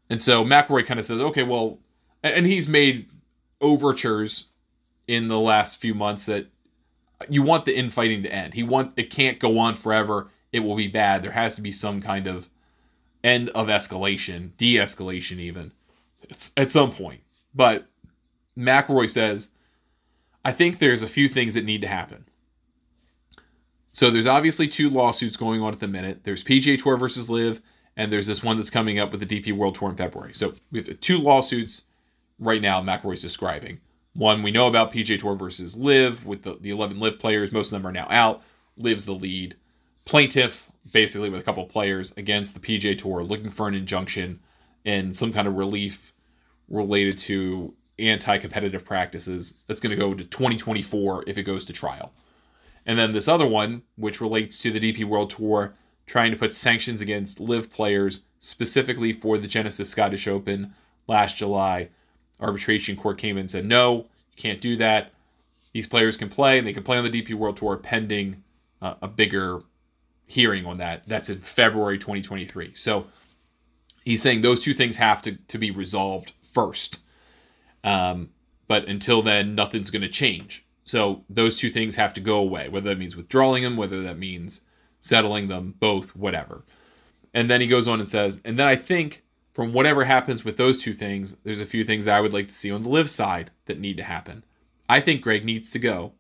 And 0.10 0.22
so 0.22 0.44
McIlroy 0.44 0.86
kind 0.86 1.00
of 1.00 1.06
says, 1.06 1.22
okay, 1.22 1.44
well, 1.44 1.80
and 2.24 2.46
he's 2.46 2.68
made 2.68 3.10
overtures 3.62 4.46
in 5.08 5.28
the 5.28 5.40
last 5.40 5.80
few 5.80 5.94
months 5.94 6.26
that 6.26 6.48
you 7.30 7.42
want 7.42 7.66
the 7.66 7.78
infighting 7.78 8.24
to 8.24 8.34
end. 8.34 8.54
He 8.54 8.64
want 8.64 8.98
it 8.98 9.10
can't 9.10 9.40
go 9.40 9.58
on 9.60 9.74
forever. 9.74 10.30
It 10.52 10.60
will 10.60 10.76
be 10.76 10.88
bad. 10.88 11.24
There 11.24 11.32
has 11.32 11.56
to 11.56 11.62
be 11.62 11.72
some 11.72 12.02
kind 12.02 12.28
of 12.28 12.50
end 13.24 13.50
of 13.52 13.68
escalation, 13.68 14.56
de-escalation 14.58 15.40
even. 15.40 15.72
It's 16.30 16.54
at 16.58 16.72
some 16.72 16.92
point. 16.92 17.22
But 17.56 17.88
McIlroy 18.58 19.10
says, 19.10 19.50
I 20.46 20.52
think 20.52 20.78
there's 20.78 21.04
a 21.04 21.08
few 21.08 21.28
things 21.28 21.54
that 21.54 21.66
need 21.66 21.82
to 21.82 21.88
happen. 21.88 22.26
So 23.94 24.10
there's 24.10 24.28
obviously 24.28 24.68
two 24.68 24.90
lawsuits 24.90 25.38
going 25.38 25.62
on 25.62 25.72
at 25.72 25.80
the 25.80 25.88
minute. 25.88 26.24
There's 26.24 26.44
PGA 26.44 26.82
Tour 26.82 26.98
versus 26.98 27.30
LIV, 27.30 27.62
and 27.96 28.12
there's 28.12 28.26
this 28.26 28.44
one 28.44 28.58
that's 28.58 28.72
coming 28.72 28.98
up 28.98 29.12
with 29.12 29.26
the 29.26 29.42
DP 29.42 29.56
World 29.56 29.76
Tour 29.76 29.92
in 29.92 29.96
February. 29.96 30.34
So 30.34 30.56
we 30.72 30.80
have 30.80 31.00
two 31.00 31.20
lawsuits 31.20 31.84
right 32.40 32.62
now 32.62 32.82
McIlroy's 32.82 33.22
describing. 33.22 33.80
One 34.16 34.42
we 34.42 34.52
know 34.52 34.68
about 34.68 34.92
PGA 34.92 35.20
Tour 35.20 35.36
versus 35.36 35.78
LIV 35.78 36.26
with 36.26 36.42
the, 36.42 36.56
the 36.60 36.72
11 36.72 37.00
LIV 37.00 37.20
players. 37.20 37.52
Most 37.52 37.72
of 37.72 37.80
them 37.80 37.88
are 37.88 37.92
now 37.92 38.08
out. 38.10 38.42
LIV's 38.78 39.06
the 39.06 39.14
lead 39.14 39.56
plaintiff, 40.06 40.72
basically 40.92 41.30
with 41.30 41.42
a 41.42 41.44
couple 41.44 41.64
players 41.66 42.14
against 42.18 42.56
the 42.56 42.60
PGA 42.60 42.98
Tour, 42.98 43.24
looking 43.24 43.52
for 43.52 43.68
an 43.68 43.76
injunction 43.76 44.40
and 44.86 45.16
some 45.16 45.32
kind 45.32 45.48
of 45.48 45.54
relief 45.54 46.14
related 46.68 47.18
to 47.20 47.76
anti-competitive 48.00 48.84
practices. 48.84 49.54
That's 49.68 49.80
going 49.80 49.96
to 49.96 50.02
go 50.02 50.16
to 50.16 50.24
2024 50.24 51.26
if 51.28 51.38
it 51.38 51.44
goes 51.44 51.64
to 51.66 51.74
trial. 51.74 52.12
And 52.86 53.00
then 53.00 53.14
this 53.14 53.28
other 53.28 53.48
one, 53.48 53.84
which 53.96 54.22
relates 54.22 54.58
to 54.60 54.72
the 54.72 54.80
DP 54.80 55.06
World 55.06 55.30
Tour, 55.30 55.76
trying 56.06 56.32
to 56.32 56.38
put 56.38 56.54
sanctions 56.54 57.02
against 57.02 57.40
LIV 57.40 57.72
players 57.72 58.22
specifically 58.40 59.14
for 59.14 59.38
the 59.38 59.48
Genesis 59.48 59.90
Scottish 59.90 60.28
Open 60.28 60.74
last 61.08 61.38
July. 61.38 61.90
Arbitration 62.42 62.96
court 62.96 63.18
came 63.18 63.38
in 63.38 63.42
and 63.42 63.52
said, 63.52 63.66
no, 63.66 63.96
you 63.96 64.36
can't 64.36 64.60
do 64.60 64.76
that. 64.78 65.12
These 65.72 65.88
players 65.88 66.18
can 66.18 66.30
play, 66.30 66.58
and 66.60 66.68
they 66.68 66.74
can 66.74 66.84
play 66.84 66.98
on 66.98 67.04
the 67.04 67.10
DP 67.10 67.34
World 67.34 67.58
Tour 67.58 67.78
pending 67.78 68.44
uh, 68.82 68.96
a 69.02 69.08
bigger 69.08 69.62
hearing 70.28 70.66
on 70.66 70.78
that. 70.78 71.08
That's 71.08 71.30
in 71.30 71.40
February 71.40 71.98
2023. 71.98 72.74
So 72.76 73.08
he's 74.04 74.22
saying 74.22 74.42
those 74.42 74.62
two 74.62 74.74
things 74.74 74.98
have 74.98 75.22
to, 75.24 75.36
to 75.36 75.58
be 75.58 75.72
resolved 75.72 76.34
first. 76.44 77.00
Um, 77.84 78.30
but 78.68 78.88
until 78.88 79.22
then, 79.22 79.56
nothing's 79.56 79.90
going 79.90 80.04
to 80.04 80.10
change. 80.10 80.66
So 80.84 81.24
those 81.30 81.58
two 81.58 81.70
things 81.70 81.96
have 81.96 82.14
to 82.14 82.22
go 82.22 82.40
away, 82.40 82.70
whether 82.70 82.90
that 82.90 82.98
means 82.98 83.16
withdrawing 83.16 83.64
them, 83.64 83.78
whether 83.78 84.02
that 84.02 84.18
means 84.18 84.62
settling 85.00 85.48
them, 85.48 85.76
both, 85.80 86.16
whatever. 86.16 86.64
And 87.34 87.50
then 87.50 87.62
he 87.62 87.68
goes 87.68 87.88
on 87.88 88.00
and 88.00 88.08
says, 88.08 88.42
and 88.46 88.60
then 88.60 88.68
I 88.68 88.76
think 88.76 89.24
from 89.54 89.74
whatever 89.74 90.04
happens 90.04 90.44
with 90.44 90.58
those 90.58 90.82
two 90.82 90.94
things, 90.94 91.36
there's 91.44 91.60
a 91.60 91.66
few 91.66 91.84
things 91.84 92.08
I 92.08 92.22
would 92.22 92.34
like 92.34 92.48
to 92.48 92.54
see 92.54 92.72
on 92.72 92.84
the 92.84 92.90
LIV 92.90 93.10
side 93.10 93.52
that 93.66 93.80
need 93.80 93.98
to 93.98 94.04
happen. 94.04 94.44
I 94.90 95.00
think 95.00 95.22
Greg 95.22 95.46
needs 95.46 95.70
to 95.72 95.80
go. 95.80 96.14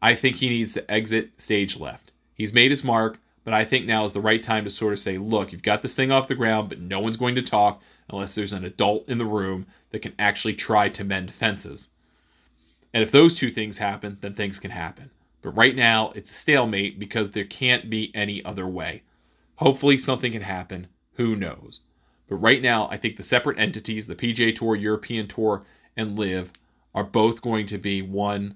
I 0.00 0.14
think 0.14 0.36
he 0.36 0.48
needs 0.48 0.74
to 0.74 0.90
exit 0.90 1.40
stage 1.40 1.78
left. 1.78 2.12
He's 2.34 2.54
made 2.54 2.70
his 2.70 2.84
mark. 2.84 3.18
But 3.44 3.52
I 3.52 3.64
think 3.64 3.84
now 3.84 4.04
is 4.04 4.14
the 4.14 4.22
right 4.22 4.42
time 4.42 4.64
to 4.64 4.70
sort 4.70 4.94
of 4.94 4.98
say, 4.98 5.18
look, 5.18 5.52
you've 5.52 5.62
got 5.62 5.82
this 5.82 5.94
thing 5.94 6.10
off 6.10 6.28
the 6.28 6.34
ground, 6.34 6.70
but 6.70 6.80
no 6.80 6.98
one's 6.98 7.18
going 7.18 7.34
to 7.34 7.42
talk 7.42 7.82
unless 8.08 8.34
there's 8.34 8.54
an 8.54 8.64
adult 8.64 9.08
in 9.08 9.18
the 9.18 9.26
room 9.26 9.66
that 9.90 10.00
can 10.00 10.14
actually 10.18 10.54
try 10.54 10.88
to 10.88 11.04
mend 11.04 11.30
fences. 11.30 11.90
And 12.94 13.02
if 13.02 13.10
those 13.10 13.34
two 13.34 13.50
things 13.50 13.76
happen, 13.76 14.16
then 14.22 14.32
things 14.32 14.58
can 14.58 14.70
happen. 14.70 15.10
But 15.42 15.50
right 15.50 15.76
now, 15.76 16.12
it's 16.14 16.34
stalemate 16.34 16.98
because 16.98 17.32
there 17.32 17.44
can't 17.44 17.90
be 17.90 18.10
any 18.14 18.42
other 18.42 18.66
way. 18.66 19.02
Hopefully, 19.56 19.98
something 19.98 20.32
can 20.32 20.40
happen. 20.40 20.86
Who 21.16 21.36
knows? 21.36 21.80
But 22.28 22.36
right 22.36 22.62
now, 22.62 22.88
I 22.90 22.96
think 22.96 23.18
the 23.18 23.22
separate 23.22 23.58
entities, 23.58 24.06
the 24.06 24.16
PGA 24.16 24.54
Tour, 24.54 24.74
European 24.74 25.28
Tour, 25.28 25.66
and 25.98 26.18
LIV, 26.18 26.52
are 26.94 27.04
both 27.04 27.42
going 27.42 27.66
to 27.66 27.76
be 27.76 28.00
one. 28.00 28.54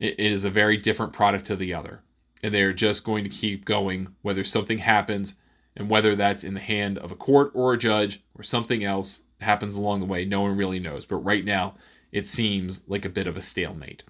It 0.00 0.18
is 0.18 0.44
a 0.44 0.50
very 0.50 0.76
different 0.76 1.12
product 1.12 1.44
to 1.46 1.54
the 1.54 1.72
other 1.72 2.02
and 2.42 2.54
they're 2.54 2.72
just 2.72 3.04
going 3.04 3.24
to 3.24 3.30
keep 3.30 3.64
going 3.64 4.08
whether 4.22 4.44
something 4.44 4.78
happens 4.78 5.34
and 5.76 5.88
whether 5.88 6.14
that's 6.14 6.44
in 6.44 6.54
the 6.54 6.60
hand 6.60 6.98
of 6.98 7.10
a 7.10 7.16
court 7.16 7.50
or 7.54 7.72
a 7.72 7.78
judge 7.78 8.22
or 8.36 8.42
something 8.42 8.84
else 8.84 9.20
happens 9.40 9.76
along 9.76 10.00
the 10.00 10.06
way 10.06 10.24
no 10.24 10.40
one 10.40 10.56
really 10.56 10.78
knows 10.78 11.04
but 11.04 11.16
right 11.16 11.44
now 11.44 11.74
it 12.12 12.26
seems 12.26 12.88
like 12.88 13.04
a 13.04 13.08
bit 13.10 13.26
of 13.26 13.36
a 13.36 13.42
stalemate 13.42 14.02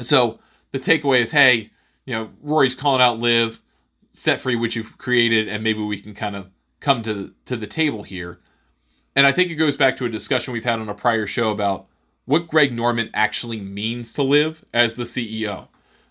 so 0.00 0.38
the 0.72 0.78
takeaway 0.78 1.20
is 1.20 1.30
hey 1.32 1.70
you 2.06 2.14
know 2.14 2.30
rory's 2.42 2.74
calling 2.74 3.00
out 3.02 3.18
LIV 3.18 3.60
set 4.10 4.40
free 4.40 4.56
what 4.56 4.76
you've 4.76 4.98
created 4.98 5.48
and 5.48 5.62
maybe 5.64 5.82
we 5.82 6.00
can 6.00 6.14
kind 6.14 6.36
of 6.36 6.50
come 6.80 7.02
to 7.02 7.32
to 7.46 7.56
the 7.56 7.66
table 7.66 8.02
here 8.02 8.38
And 9.16 9.26
I 9.26 9.32
think 9.32 9.50
it 9.50 9.56
goes 9.56 9.76
back 9.76 9.96
to 9.98 10.04
a 10.06 10.08
discussion 10.10 10.52
we've 10.52 10.64
had 10.64 10.78
on 10.80 10.88
a 10.88 10.94
prior 10.94 11.26
show 11.26 11.50
about 11.50 11.86
what 12.26 12.48
Greg 12.48 12.72
Norman 12.72 13.10
actually 13.14 13.60
means 13.60 14.12
to 14.14 14.22
LIV 14.22 14.64
as 14.74 14.94
the 14.94 15.04
CEO. 15.04 15.68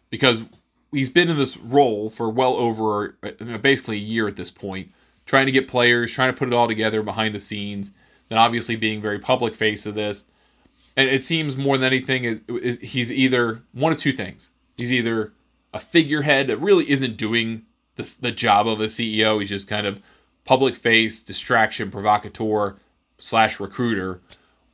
Because 0.10 0.43
he's 0.91 1.10
been 1.10 1.29
in 1.29 1.38
this 1.38 1.58
role 1.58 2.10
for 2.10 2.29
well 2.29 2.55
over 2.55 3.17
uh, 3.23 3.58
basically 3.60 3.97
a 3.97 4.01
year 4.01 4.27
at 4.27 4.36
this 4.38 4.51
point, 4.51 4.91
trying 5.25 5.45
to 5.47 5.51
get 5.51 5.67
players, 5.67 6.12
trying 6.12 6.31
to 6.31 6.38
put 6.38 6.47
it 6.49 6.53
all 6.53 6.67
together 6.67 7.03
behind 7.03 7.36
the 7.36 7.39
scenes, 7.39 7.91
then 8.29 8.38
obviously 8.39 8.75
being 8.75 9.01
very 9.01 9.19
public 9.19 9.55
face 9.55 9.86
of 9.86 9.95
this. 9.95 10.25
And 10.97 11.10
it 11.10 11.23
seems 11.23 11.58
more 11.58 11.77
than 11.77 11.88
anything 11.88 12.23
is, 12.23 12.41
is 12.47 12.79
he's 12.79 13.12
either 13.12 13.62
one 13.73 13.91
of 13.91 13.97
two 13.97 14.13
things. 14.13 14.51
He's 14.77 14.93
either 14.93 15.34
a 15.73 15.79
figurehead 15.79 16.47
that 16.47 16.58
really 16.58 16.89
isn't 16.89 17.17
doing 17.17 17.63
the, 17.95 18.15
the 18.21 18.31
job 18.31 18.67
of 18.67 18.79
a 18.79 18.86
CEO. 18.86 19.39
He's 19.39 19.49
just 19.49 19.67
kind 19.67 19.86
of 19.86 20.01
public 20.45 20.75
face, 20.75 21.21
distraction, 21.23 21.91
provocateur, 21.91 22.75
slash 23.17 23.60
recruiter, 23.60 24.21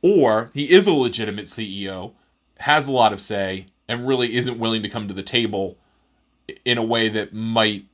or 0.00 0.50
he 0.52 0.70
is 0.70 0.86
a 0.86 0.92
legitimate 0.92 1.46
CEO, 1.46 2.12
has 2.58 2.88
a 2.88 2.92
lot 2.92 3.12
of 3.12 3.20
say, 3.20 3.66
and 3.88 4.06
really 4.06 4.34
isn't 4.34 4.58
willing 4.58 4.82
to 4.82 4.88
come 4.88 5.08
to 5.08 5.14
the 5.14 5.22
table 5.22 5.76
in 6.64 6.78
a 6.78 6.82
way 6.82 7.08
that 7.08 7.32
might 7.32 7.84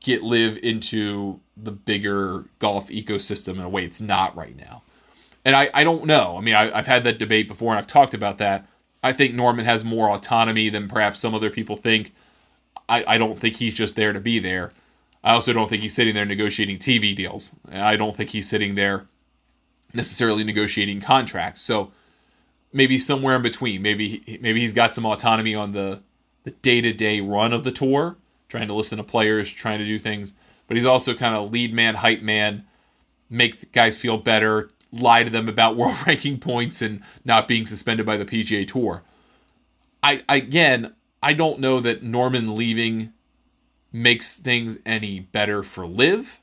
get 0.00 0.22
LIV 0.22 0.58
into 0.62 1.40
the 1.56 1.72
bigger 1.72 2.44
golf 2.58 2.88
ecosystem 2.88 3.54
in 3.54 3.60
a 3.60 3.68
way 3.68 3.84
it's 3.84 4.00
not 4.00 4.34
right 4.36 4.56
now. 4.56 4.82
And 5.44 5.54
I, 5.54 5.70
I 5.74 5.84
don't 5.84 6.06
know. 6.06 6.36
I 6.36 6.40
mean, 6.40 6.54
I, 6.54 6.76
I've 6.76 6.86
had 6.86 7.04
that 7.04 7.18
debate 7.18 7.48
before 7.48 7.72
and 7.72 7.78
I've 7.78 7.86
talked 7.86 8.14
about 8.14 8.38
that. 8.38 8.66
I 9.02 9.12
think 9.12 9.34
Norman 9.34 9.64
has 9.66 9.84
more 9.84 10.08
autonomy 10.08 10.70
than 10.70 10.88
perhaps 10.88 11.20
some 11.20 11.34
other 11.34 11.50
people 11.50 11.76
think. 11.76 12.14
I, 12.88 13.04
I 13.06 13.18
don't 13.18 13.38
think 13.38 13.56
he's 13.56 13.74
just 13.74 13.96
there 13.96 14.12
to 14.12 14.20
be 14.20 14.38
there. 14.38 14.72
I 15.22 15.32
also 15.32 15.52
don't 15.52 15.68
think 15.68 15.82
he's 15.82 15.94
sitting 15.94 16.14
there 16.14 16.24
negotiating 16.24 16.78
TV 16.78 17.14
deals. 17.14 17.54
I 17.70 17.96
don't 17.96 18.16
think 18.16 18.30
he's 18.30 18.48
sitting 18.48 18.74
there 18.74 19.06
necessarily 19.94 20.44
negotiating 20.44 21.00
contracts. 21.00 21.62
So 21.62 21.92
maybe 22.72 22.98
somewhere 22.98 23.36
in 23.36 23.42
between. 23.42 23.80
Maybe 23.80 24.38
maybe 24.42 24.60
he's 24.60 24.74
got 24.74 24.94
some 24.94 25.06
autonomy 25.06 25.54
on 25.54 25.72
the 25.72 26.02
the 26.42 26.50
day 26.50 26.82
to 26.82 26.92
day 26.92 27.20
run 27.20 27.54
of 27.54 27.64
the 27.64 27.72
tour, 27.72 28.16
trying 28.48 28.68
to 28.68 28.74
listen 28.74 28.98
to 28.98 29.04
players, 29.04 29.50
trying 29.50 29.78
to 29.78 29.86
do 29.86 29.98
things. 29.98 30.34
But 30.66 30.76
he's 30.76 30.86
also 30.86 31.14
kind 31.14 31.34
of 31.34 31.50
lead 31.50 31.72
man, 31.72 31.94
hype 31.94 32.20
man, 32.20 32.64
make 33.30 33.72
guys 33.72 33.96
feel 33.96 34.18
better, 34.18 34.70
lie 35.00 35.24
to 35.24 35.30
them 35.30 35.48
about 35.48 35.76
world 35.78 35.96
ranking 36.06 36.38
points 36.38 36.82
and 36.82 37.02
not 37.24 37.48
being 37.48 37.66
suspended 37.66 38.06
by 38.06 38.16
the 38.16 38.24
PGA 38.24 38.66
Tour. 38.66 39.02
I 40.02 40.22
again, 40.28 40.94
I 41.22 41.32
don't 41.32 41.60
know 41.60 41.80
that 41.80 42.02
Norman 42.02 42.54
leaving 42.56 43.12
makes 43.92 44.36
things 44.36 44.78
any 44.84 45.20
better 45.20 45.62
for 45.62 45.86
LIV 45.86 46.40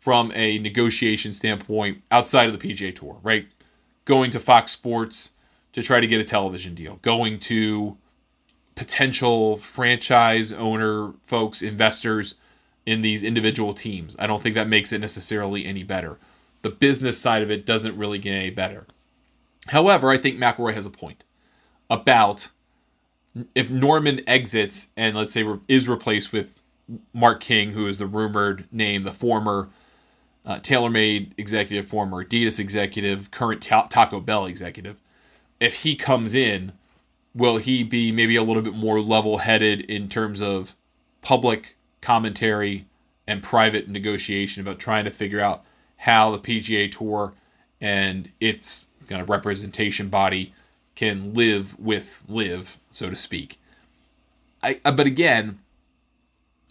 from 0.00 0.32
a 0.34 0.58
negotiation 0.58 1.32
standpoint 1.32 2.02
outside 2.10 2.48
of 2.48 2.58
the 2.58 2.68
PGA 2.68 2.94
Tour, 2.94 3.18
right? 3.22 3.46
Going 4.04 4.32
to 4.32 4.40
Fox 4.40 4.72
Sports 4.72 5.32
to 5.74 5.82
try 5.82 6.00
to 6.00 6.06
get 6.06 6.20
a 6.20 6.24
television 6.24 6.74
deal, 6.74 6.98
going 7.02 7.38
to 7.40 7.96
potential 8.74 9.56
franchise 9.58 10.52
owner 10.52 11.12
folks, 11.26 11.62
investors 11.62 12.34
in 12.86 13.00
these 13.00 13.22
individual 13.22 13.72
teams. 13.72 14.16
I 14.18 14.26
don't 14.26 14.42
think 14.42 14.54
that 14.56 14.68
makes 14.68 14.92
it 14.92 15.00
necessarily 15.00 15.64
any 15.64 15.82
better. 15.82 16.18
The 16.62 16.70
business 16.70 17.20
side 17.20 17.42
of 17.42 17.50
it 17.50 17.66
doesn't 17.66 17.96
really 17.96 18.18
get 18.18 18.32
any 18.32 18.50
better. 18.50 18.86
However, 19.68 20.10
I 20.10 20.16
think 20.16 20.38
McIlroy 20.38 20.74
has 20.74 20.86
a 20.86 20.90
point 20.90 21.24
about 21.90 22.48
if 23.54 23.70
Norman 23.70 24.20
exits 24.26 24.90
and 24.96 25.16
let's 25.16 25.32
say 25.32 25.46
is 25.68 25.88
replaced 25.88 26.32
with 26.32 26.52
Mark 27.14 27.40
King, 27.40 27.70
who 27.72 27.86
is 27.86 27.98
the 27.98 28.06
rumored 28.06 28.66
name, 28.72 29.04
the 29.04 29.12
former 29.12 29.70
uh, 30.44 30.56
TaylorMade 30.56 31.32
executive, 31.38 31.86
former 31.86 32.24
Adidas 32.24 32.58
executive, 32.58 33.30
current 33.30 33.62
ta- 33.62 33.86
Taco 33.88 34.20
Bell 34.20 34.46
executive, 34.46 34.96
if 35.60 35.74
he 35.82 35.94
comes 35.94 36.34
in, 36.34 36.72
will 37.34 37.56
he 37.58 37.84
be 37.84 38.12
maybe 38.12 38.36
a 38.36 38.42
little 38.42 38.62
bit 38.62 38.74
more 38.74 39.00
level 39.00 39.38
headed 39.38 39.82
in 39.82 40.08
terms 40.08 40.42
of 40.42 40.74
public 41.22 41.76
commentary 42.00 42.86
and 43.26 43.42
private 43.42 43.88
negotiation 43.88 44.60
about 44.60 44.78
trying 44.78 45.04
to 45.04 45.10
figure 45.10 45.40
out 45.40 45.64
how 46.02 46.32
the 46.32 46.38
PGA 46.38 46.90
Tour 46.90 47.32
and 47.80 48.28
its 48.40 48.86
kind 49.06 49.22
of 49.22 49.30
representation 49.30 50.08
body 50.08 50.52
can 50.96 51.32
live 51.32 51.78
with 51.78 52.24
LIV, 52.28 52.76
so 52.90 53.08
to 53.08 53.14
speak. 53.14 53.60
I, 54.64 54.80
uh, 54.84 54.90
but 54.90 55.06
again, 55.06 55.60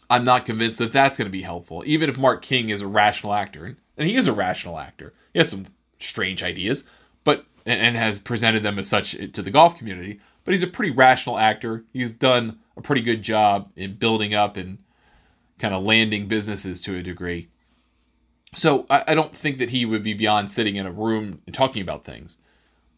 I'm 0.09 0.25
not 0.25 0.45
convinced 0.45 0.79
that 0.79 0.91
that's 0.91 1.17
going 1.17 1.27
to 1.27 1.31
be 1.31 1.43
helpful. 1.43 1.81
Even 1.85 2.09
if 2.09 2.17
Mark 2.17 2.41
King 2.41 2.67
is 2.67 2.81
a 2.81 2.87
rational 2.87 3.33
actor, 3.33 3.77
and 3.97 4.09
he 4.09 4.17
is 4.17 4.27
a 4.27 4.33
rational 4.33 4.77
actor, 4.77 5.13
he 5.31 5.39
has 5.39 5.49
some 5.49 5.65
strange 5.97 6.43
ideas, 6.43 6.83
but 7.23 7.45
and 7.65 7.95
has 7.95 8.19
presented 8.19 8.63
them 8.63 8.77
as 8.77 8.89
such 8.89 9.11
to 9.11 9.41
the 9.41 9.51
golf 9.51 9.77
community. 9.77 10.19
But 10.43 10.55
he's 10.55 10.63
a 10.63 10.67
pretty 10.67 10.91
rational 10.91 11.39
actor. 11.39 11.85
He's 11.93 12.11
done 12.11 12.59
a 12.75 12.81
pretty 12.81 13.01
good 13.01 13.21
job 13.21 13.71
in 13.77 13.95
building 13.95 14.33
up 14.33 14.57
and 14.57 14.77
kind 15.57 15.73
of 15.73 15.83
landing 15.85 16.27
businesses 16.27 16.81
to 16.81 16.97
a 16.97 17.01
degree. 17.01 17.47
So 18.53 18.85
I, 18.89 19.03
I 19.09 19.15
don't 19.15 19.35
think 19.35 19.59
that 19.59 19.69
he 19.69 19.85
would 19.85 20.03
be 20.03 20.13
beyond 20.13 20.51
sitting 20.51 20.75
in 20.75 20.85
a 20.85 20.91
room 20.91 21.41
and 21.45 21.53
talking 21.53 21.81
about 21.81 22.03
things. 22.03 22.37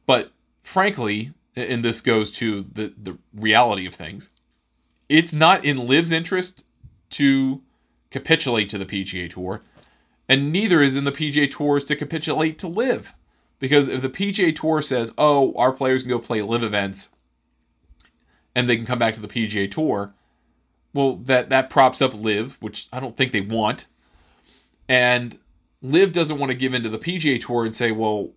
But 0.05 0.31
frankly, 0.63 1.33
and 1.55 1.83
this 1.83 2.01
goes 2.01 2.31
to 2.31 2.65
the, 2.73 2.93
the 3.01 3.17
reality 3.35 3.85
of 3.85 3.93
things, 3.93 4.29
it's 5.09 5.33
not 5.33 5.63
in 5.63 5.85
LIV's 5.85 6.11
interest 6.11 6.63
to 7.11 7.61
capitulate 8.09 8.69
to 8.69 8.77
the 8.77 8.85
PGA 8.85 9.29
Tour, 9.29 9.61
and 10.27 10.51
neither 10.51 10.81
is 10.81 10.95
in 10.95 11.03
the 11.03 11.11
PGA 11.11 11.49
Tours 11.49 11.85
to 11.85 11.95
capitulate 11.95 12.57
to 12.59 12.67
LIV. 12.67 13.13
Because 13.59 13.87
if 13.87 14.01
the 14.01 14.09
PGA 14.09 14.55
Tour 14.55 14.81
says, 14.81 15.13
oh, 15.17 15.53
our 15.55 15.71
players 15.71 16.03
can 16.03 16.09
go 16.09 16.19
play 16.19 16.41
LIV 16.41 16.63
events 16.63 17.09
and 18.55 18.69
they 18.69 18.75
can 18.75 18.85
come 18.85 18.99
back 18.99 19.13
to 19.13 19.21
the 19.21 19.27
PGA 19.27 19.69
Tour, 19.69 20.13
well, 20.93 21.15
that, 21.17 21.49
that 21.49 21.69
props 21.69 22.01
up 22.01 22.13
LIV, 22.13 22.57
which 22.61 22.87
I 22.91 22.99
don't 22.99 23.15
think 23.15 23.31
they 23.31 23.41
want. 23.41 23.85
And 24.89 25.37
LIV 25.83 26.11
doesn't 26.11 26.39
want 26.39 26.51
to 26.51 26.57
give 26.57 26.73
into 26.73 26.89
the 26.89 26.97
PGA 26.97 27.39
Tour 27.39 27.65
and 27.65 27.75
say, 27.75 27.91
well, 27.91 28.31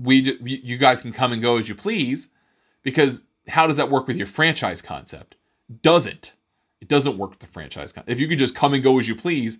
we 0.00 0.38
you 0.44 0.76
guys 0.76 1.02
can 1.02 1.12
come 1.12 1.32
and 1.32 1.42
go 1.42 1.58
as 1.58 1.68
you 1.68 1.74
please, 1.74 2.28
because 2.82 3.24
how 3.48 3.66
does 3.66 3.78
that 3.78 3.90
work 3.90 4.06
with 4.06 4.16
your 4.16 4.26
franchise 4.26 4.80
concept? 4.80 5.34
Doesn't. 5.82 6.34
It 6.80 6.88
doesn't 6.88 7.18
work 7.18 7.30
with 7.30 7.40
the 7.40 7.46
franchise. 7.46 7.92
concept. 7.92 8.10
If 8.10 8.20
you 8.20 8.28
could 8.28 8.38
just 8.38 8.54
come 8.54 8.74
and 8.74 8.82
go 8.82 8.98
as 8.98 9.08
you 9.08 9.14
please, 9.14 9.58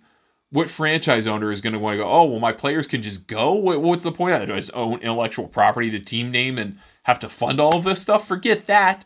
what 0.51 0.69
franchise 0.69 1.27
owner 1.27 1.51
is 1.51 1.61
going 1.61 1.73
to 1.73 1.79
want 1.79 1.93
to 1.95 2.03
go, 2.03 2.09
oh, 2.09 2.25
well, 2.25 2.39
my 2.39 2.51
players 2.51 2.87
can 2.87 3.01
just 3.01 3.27
go? 3.27 3.53
What's 3.53 4.03
the 4.03 4.11
point 4.11 4.33
of 4.33 4.39
that? 4.39 4.45
Do 4.47 4.53
I 4.53 4.57
just 4.57 4.71
own 4.73 4.99
intellectual 4.99 5.47
property, 5.47 5.89
the 5.89 5.99
team 5.99 6.29
name, 6.29 6.57
and 6.57 6.77
have 7.03 7.19
to 7.19 7.29
fund 7.29 7.59
all 7.59 7.75
of 7.77 7.83
this 7.83 8.01
stuff? 8.01 8.27
Forget 8.27 8.67
that. 8.67 9.05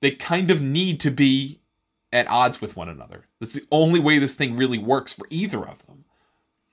They 0.00 0.12
kind 0.12 0.50
of 0.50 0.62
need 0.62 1.00
to 1.00 1.10
be 1.10 1.60
at 2.12 2.30
odds 2.30 2.60
with 2.60 2.76
one 2.76 2.88
another. 2.88 3.26
That's 3.40 3.54
the 3.54 3.66
only 3.72 3.98
way 4.00 4.18
this 4.18 4.34
thing 4.34 4.56
really 4.56 4.78
works 4.78 5.12
for 5.12 5.26
either 5.30 5.66
of 5.66 5.84
them, 5.86 5.97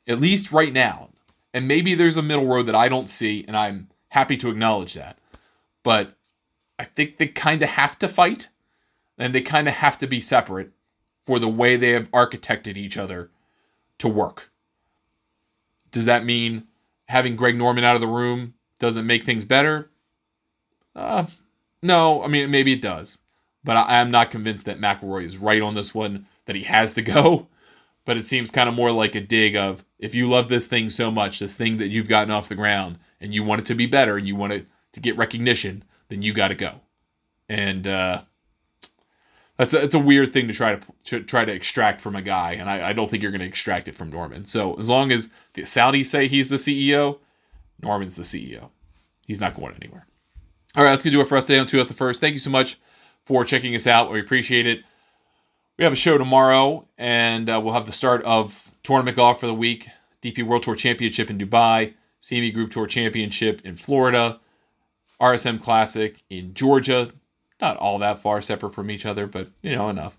at 0.07 0.19
least 0.19 0.51
right 0.51 0.73
now. 0.73 1.09
And 1.53 1.67
maybe 1.67 1.95
there's 1.95 2.17
a 2.17 2.21
middle 2.21 2.47
road 2.47 2.63
that 2.63 2.75
I 2.75 2.89
don't 2.89 3.09
see, 3.09 3.45
and 3.47 3.55
I'm 3.55 3.89
happy 4.09 4.37
to 4.37 4.49
acknowledge 4.49 4.93
that. 4.93 5.17
But 5.83 6.15
I 6.77 6.83
think 6.83 7.17
they 7.17 7.27
kind 7.27 7.63
of 7.63 7.69
have 7.69 7.97
to 7.99 8.07
fight 8.07 8.49
and 9.17 9.33
they 9.33 9.41
kind 9.41 9.67
of 9.67 9.75
have 9.75 9.97
to 9.99 10.07
be 10.07 10.19
separate 10.19 10.71
for 11.23 11.39
the 11.39 11.47
way 11.47 11.75
they 11.75 11.91
have 11.91 12.11
architected 12.11 12.77
each 12.77 12.97
other 12.97 13.29
to 13.99 14.07
work. 14.07 14.51
Does 15.91 16.05
that 16.05 16.25
mean 16.25 16.67
having 17.07 17.35
Greg 17.35 17.55
Norman 17.55 17.83
out 17.83 17.95
of 17.95 18.01
the 18.01 18.07
room 18.07 18.53
doesn't 18.79 19.07
make 19.07 19.23
things 19.23 19.45
better? 19.45 19.89
Uh, 20.95 21.25
no, 21.81 22.23
I 22.23 22.27
mean 22.27 22.51
maybe 22.51 22.73
it 22.73 22.81
does, 22.81 23.19
but 23.63 23.77
I, 23.77 23.99
am 23.99 24.11
not 24.11 24.31
convinced 24.31 24.65
that 24.65 24.79
McIlroy 24.79 25.23
is 25.23 25.37
right 25.37 25.61
on 25.61 25.75
this 25.75 25.93
one. 25.93 26.25
That 26.45 26.55
he 26.55 26.63
has 26.63 26.93
to 26.93 27.01
go, 27.01 27.47
but 28.05 28.17
it 28.17 28.25
seems 28.25 28.51
kind 28.51 28.69
of 28.69 28.75
more 28.75 28.91
like 28.91 29.15
a 29.15 29.21
dig 29.21 29.55
of 29.55 29.83
if 29.99 30.15
you 30.15 30.27
love 30.27 30.47
this 30.47 30.67
thing 30.67 30.89
so 30.89 31.11
much, 31.11 31.39
this 31.39 31.57
thing 31.57 31.77
that 31.77 31.89
you've 31.89 32.07
gotten 32.07 32.31
off 32.31 32.49
the 32.49 32.55
ground, 32.55 32.97
and 33.19 33.33
you 33.33 33.43
want 33.43 33.61
it 33.61 33.65
to 33.65 33.75
be 33.75 33.85
better, 33.85 34.17
and 34.17 34.27
you 34.27 34.35
want 34.35 34.53
it 34.53 34.67
to 34.93 34.99
get 34.99 35.17
recognition, 35.17 35.83
then 36.09 36.21
you 36.21 36.33
got 36.33 36.49
to 36.49 36.55
go. 36.55 36.73
And 37.49 37.87
uh, 37.87 38.21
that's 39.57 39.73
a, 39.73 39.83
it's 39.83 39.95
a 39.95 39.99
weird 39.99 40.33
thing 40.33 40.47
to 40.47 40.53
try 40.53 40.75
to, 40.75 40.81
to 41.05 41.23
try 41.23 41.45
to 41.45 41.51
extract 41.51 42.01
from 42.01 42.15
a 42.15 42.21
guy, 42.21 42.53
and 42.53 42.69
I, 42.69 42.89
I 42.89 42.93
don't 42.93 43.09
think 43.09 43.23
you're 43.23 43.31
going 43.31 43.41
to 43.41 43.47
extract 43.47 43.87
it 43.87 43.95
from 43.95 44.09
Norman. 44.09 44.45
So 44.45 44.75
as 44.75 44.89
long 44.89 45.11
as 45.11 45.33
the 45.53 45.63
Saudis 45.63 46.05
say 46.05 46.27
he's 46.27 46.49
the 46.49 46.55
CEO, 46.55 47.19
Norman's 47.81 48.15
the 48.15 48.23
CEO. 48.23 48.69
He's 49.27 49.41
not 49.41 49.55
going 49.55 49.75
anywhere. 49.81 50.05
All 50.75 50.83
right, 50.83 50.91
that's 50.91 51.03
gonna 51.03 51.15
do 51.15 51.21
it 51.21 51.27
for 51.27 51.37
us 51.37 51.45
today 51.45 51.59
on 51.59 51.67
two 51.67 51.79
at 51.79 51.87
the 51.87 51.93
first. 51.93 52.19
Thank 52.19 52.33
you 52.33 52.39
so 52.39 52.49
much 52.49 52.77
for 53.23 53.45
checking 53.45 53.73
us 53.75 53.87
out. 53.87 54.11
We 54.11 54.19
appreciate 54.19 54.67
it. 54.67 54.83
We 55.77 55.83
have 55.83 55.91
a 55.91 55.97
show 55.97 56.17
tomorrow, 56.17 56.87
and 56.97 57.49
uh, 57.49 57.59
we'll 57.61 57.73
have 57.73 57.85
the 57.85 57.91
start 57.91 58.23
of 58.23 58.71
tournament 58.83 59.17
golf 59.17 59.41
for 59.41 59.47
the 59.47 59.53
week. 59.53 59.89
DP 60.21 60.41
World 60.43 60.63
Tour 60.63 60.75
Championship 60.75 61.29
in 61.29 61.37
Dubai, 61.37 61.93
CME 62.21 62.53
Group 62.53 62.71
Tour 62.71 62.87
Championship 62.87 63.61
in 63.65 63.75
Florida, 63.75 64.39
RSM 65.19 65.61
Classic 65.61 66.23
in 66.29 66.53
Georgia, 66.53 67.11
not 67.59 67.75
all 67.75 67.99
that 67.99 68.19
far 68.19 68.41
separate 68.41 68.73
from 68.73 68.89
each 68.89 69.05
other, 69.05 69.27
but 69.27 69.49
you 69.61 69.75
know 69.75 69.89
enough. 69.89 70.17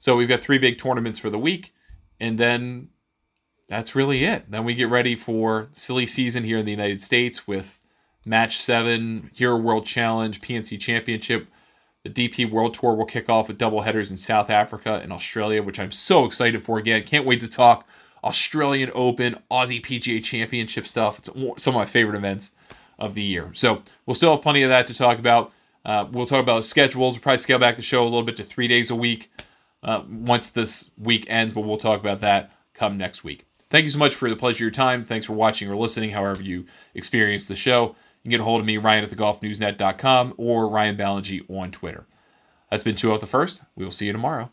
So 0.00 0.16
we've 0.16 0.28
got 0.28 0.40
three 0.40 0.58
big 0.58 0.76
tournaments 0.76 1.20
for 1.20 1.30
the 1.30 1.38
week, 1.38 1.72
and 2.18 2.36
then 2.36 2.88
that's 3.68 3.94
really 3.94 4.24
it. 4.24 4.50
Then 4.50 4.64
we 4.64 4.74
get 4.74 4.88
ready 4.88 5.14
for 5.14 5.68
silly 5.70 6.08
season 6.08 6.42
here 6.42 6.58
in 6.58 6.66
the 6.66 6.72
United 6.72 7.00
States 7.00 7.46
with 7.46 7.80
Match 8.26 8.58
7, 8.58 9.30
Hero 9.34 9.56
World 9.56 9.86
Challenge, 9.86 10.40
PNC 10.40 10.80
Championship. 10.80 11.46
The 12.08 12.28
DP 12.28 12.50
World 12.50 12.74
Tour 12.74 12.94
will 12.94 13.04
kick 13.04 13.28
off 13.28 13.48
with 13.48 13.58
double 13.58 13.80
headers 13.80 14.10
in 14.10 14.16
South 14.16 14.50
Africa 14.50 15.00
and 15.02 15.12
Australia, 15.12 15.62
which 15.62 15.80
I'm 15.80 15.90
so 15.90 16.24
excited 16.24 16.62
for 16.62 16.78
again. 16.78 17.02
Can't 17.02 17.26
wait 17.26 17.40
to 17.40 17.48
talk 17.48 17.88
Australian 18.22 18.90
Open, 18.94 19.36
Aussie 19.50 19.82
PGA 19.82 20.22
Championship 20.22 20.86
stuff. 20.86 21.18
It's 21.18 21.28
some 21.62 21.74
of 21.74 21.78
my 21.78 21.86
favorite 21.86 22.16
events 22.16 22.52
of 22.98 23.14
the 23.14 23.22
year. 23.22 23.50
So 23.54 23.82
we'll 24.04 24.14
still 24.14 24.32
have 24.32 24.42
plenty 24.42 24.62
of 24.62 24.70
that 24.70 24.86
to 24.86 24.94
talk 24.94 25.18
about. 25.18 25.52
Uh, 25.84 26.06
we'll 26.10 26.26
talk 26.26 26.40
about 26.40 26.64
schedules. 26.64 27.14
We'll 27.14 27.22
probably 27.22 27.38
scale 27.38 27.58
back 27.58 27.76
the 27.76 27.82
show 27.82 28.02
a 28.02 28.04
little 28.04 28.22
bit 28.22 28.36
to 28.36 28.44
three 28.44 28.68
days 28.68 28.90
a 28.90 28.96
week 28.96 29.30
uh, 29.82 30.02
once 30.08 30.50
this 30.50 30.90
week 30.98 31.26
ends, 31.28 31.54
but 31.54 31.62
we'll 31.62 31.76
talk 31.76 32.00
about 32.00 32.20
that 32.20 32.52
come 32.74 32.96
next 32.96 33.24
week. 33.24 33.46
Thank 33.68 33.84
you 33.84 33.90
so 33.90 33.98
much 33.98 34.14
for 34.14 34.30
the 34.30 34.36
pleasure 34.36 34.56
of 34.56 34.60
your 34.60 34.70
time. 34.70 35.04
Thanks 35.04 35.26
for 35.26 35.32
watching 35.32 35.68
or 35.68 35.76
listening, 35.76 36.10
however 36.10 36.42
you 36.42 36.66
experience 36.94 37.46
the 37.46 37.56
show. 37.56 37.96
Can 38.26 38.32
get 38.32 38.40
a 38.40 38.42
hold 38.42 38.58
of 38.58 38.66
me, 38.66 38.76
Ryan 38.76 39.04
at 39.04 39.10
thegolfnewsnet.com 39.10 40.34
or 40.36 40.68
Ryan 40.68 40.96
Ballengee 40.96 41.48
on 41.48 41.70
Twitter. 41.70 42.08
That's 42.68 42.82
been 42.82 42.96
two 42.96 43.12
out 43.12 43.20
the 43.20 43.26
first. 43.28 43.62
We 43.76 43.84
will 43.84 43.92
see 43.92 44.06
you 44.06 44.12
tomorrow. 44.12 44.50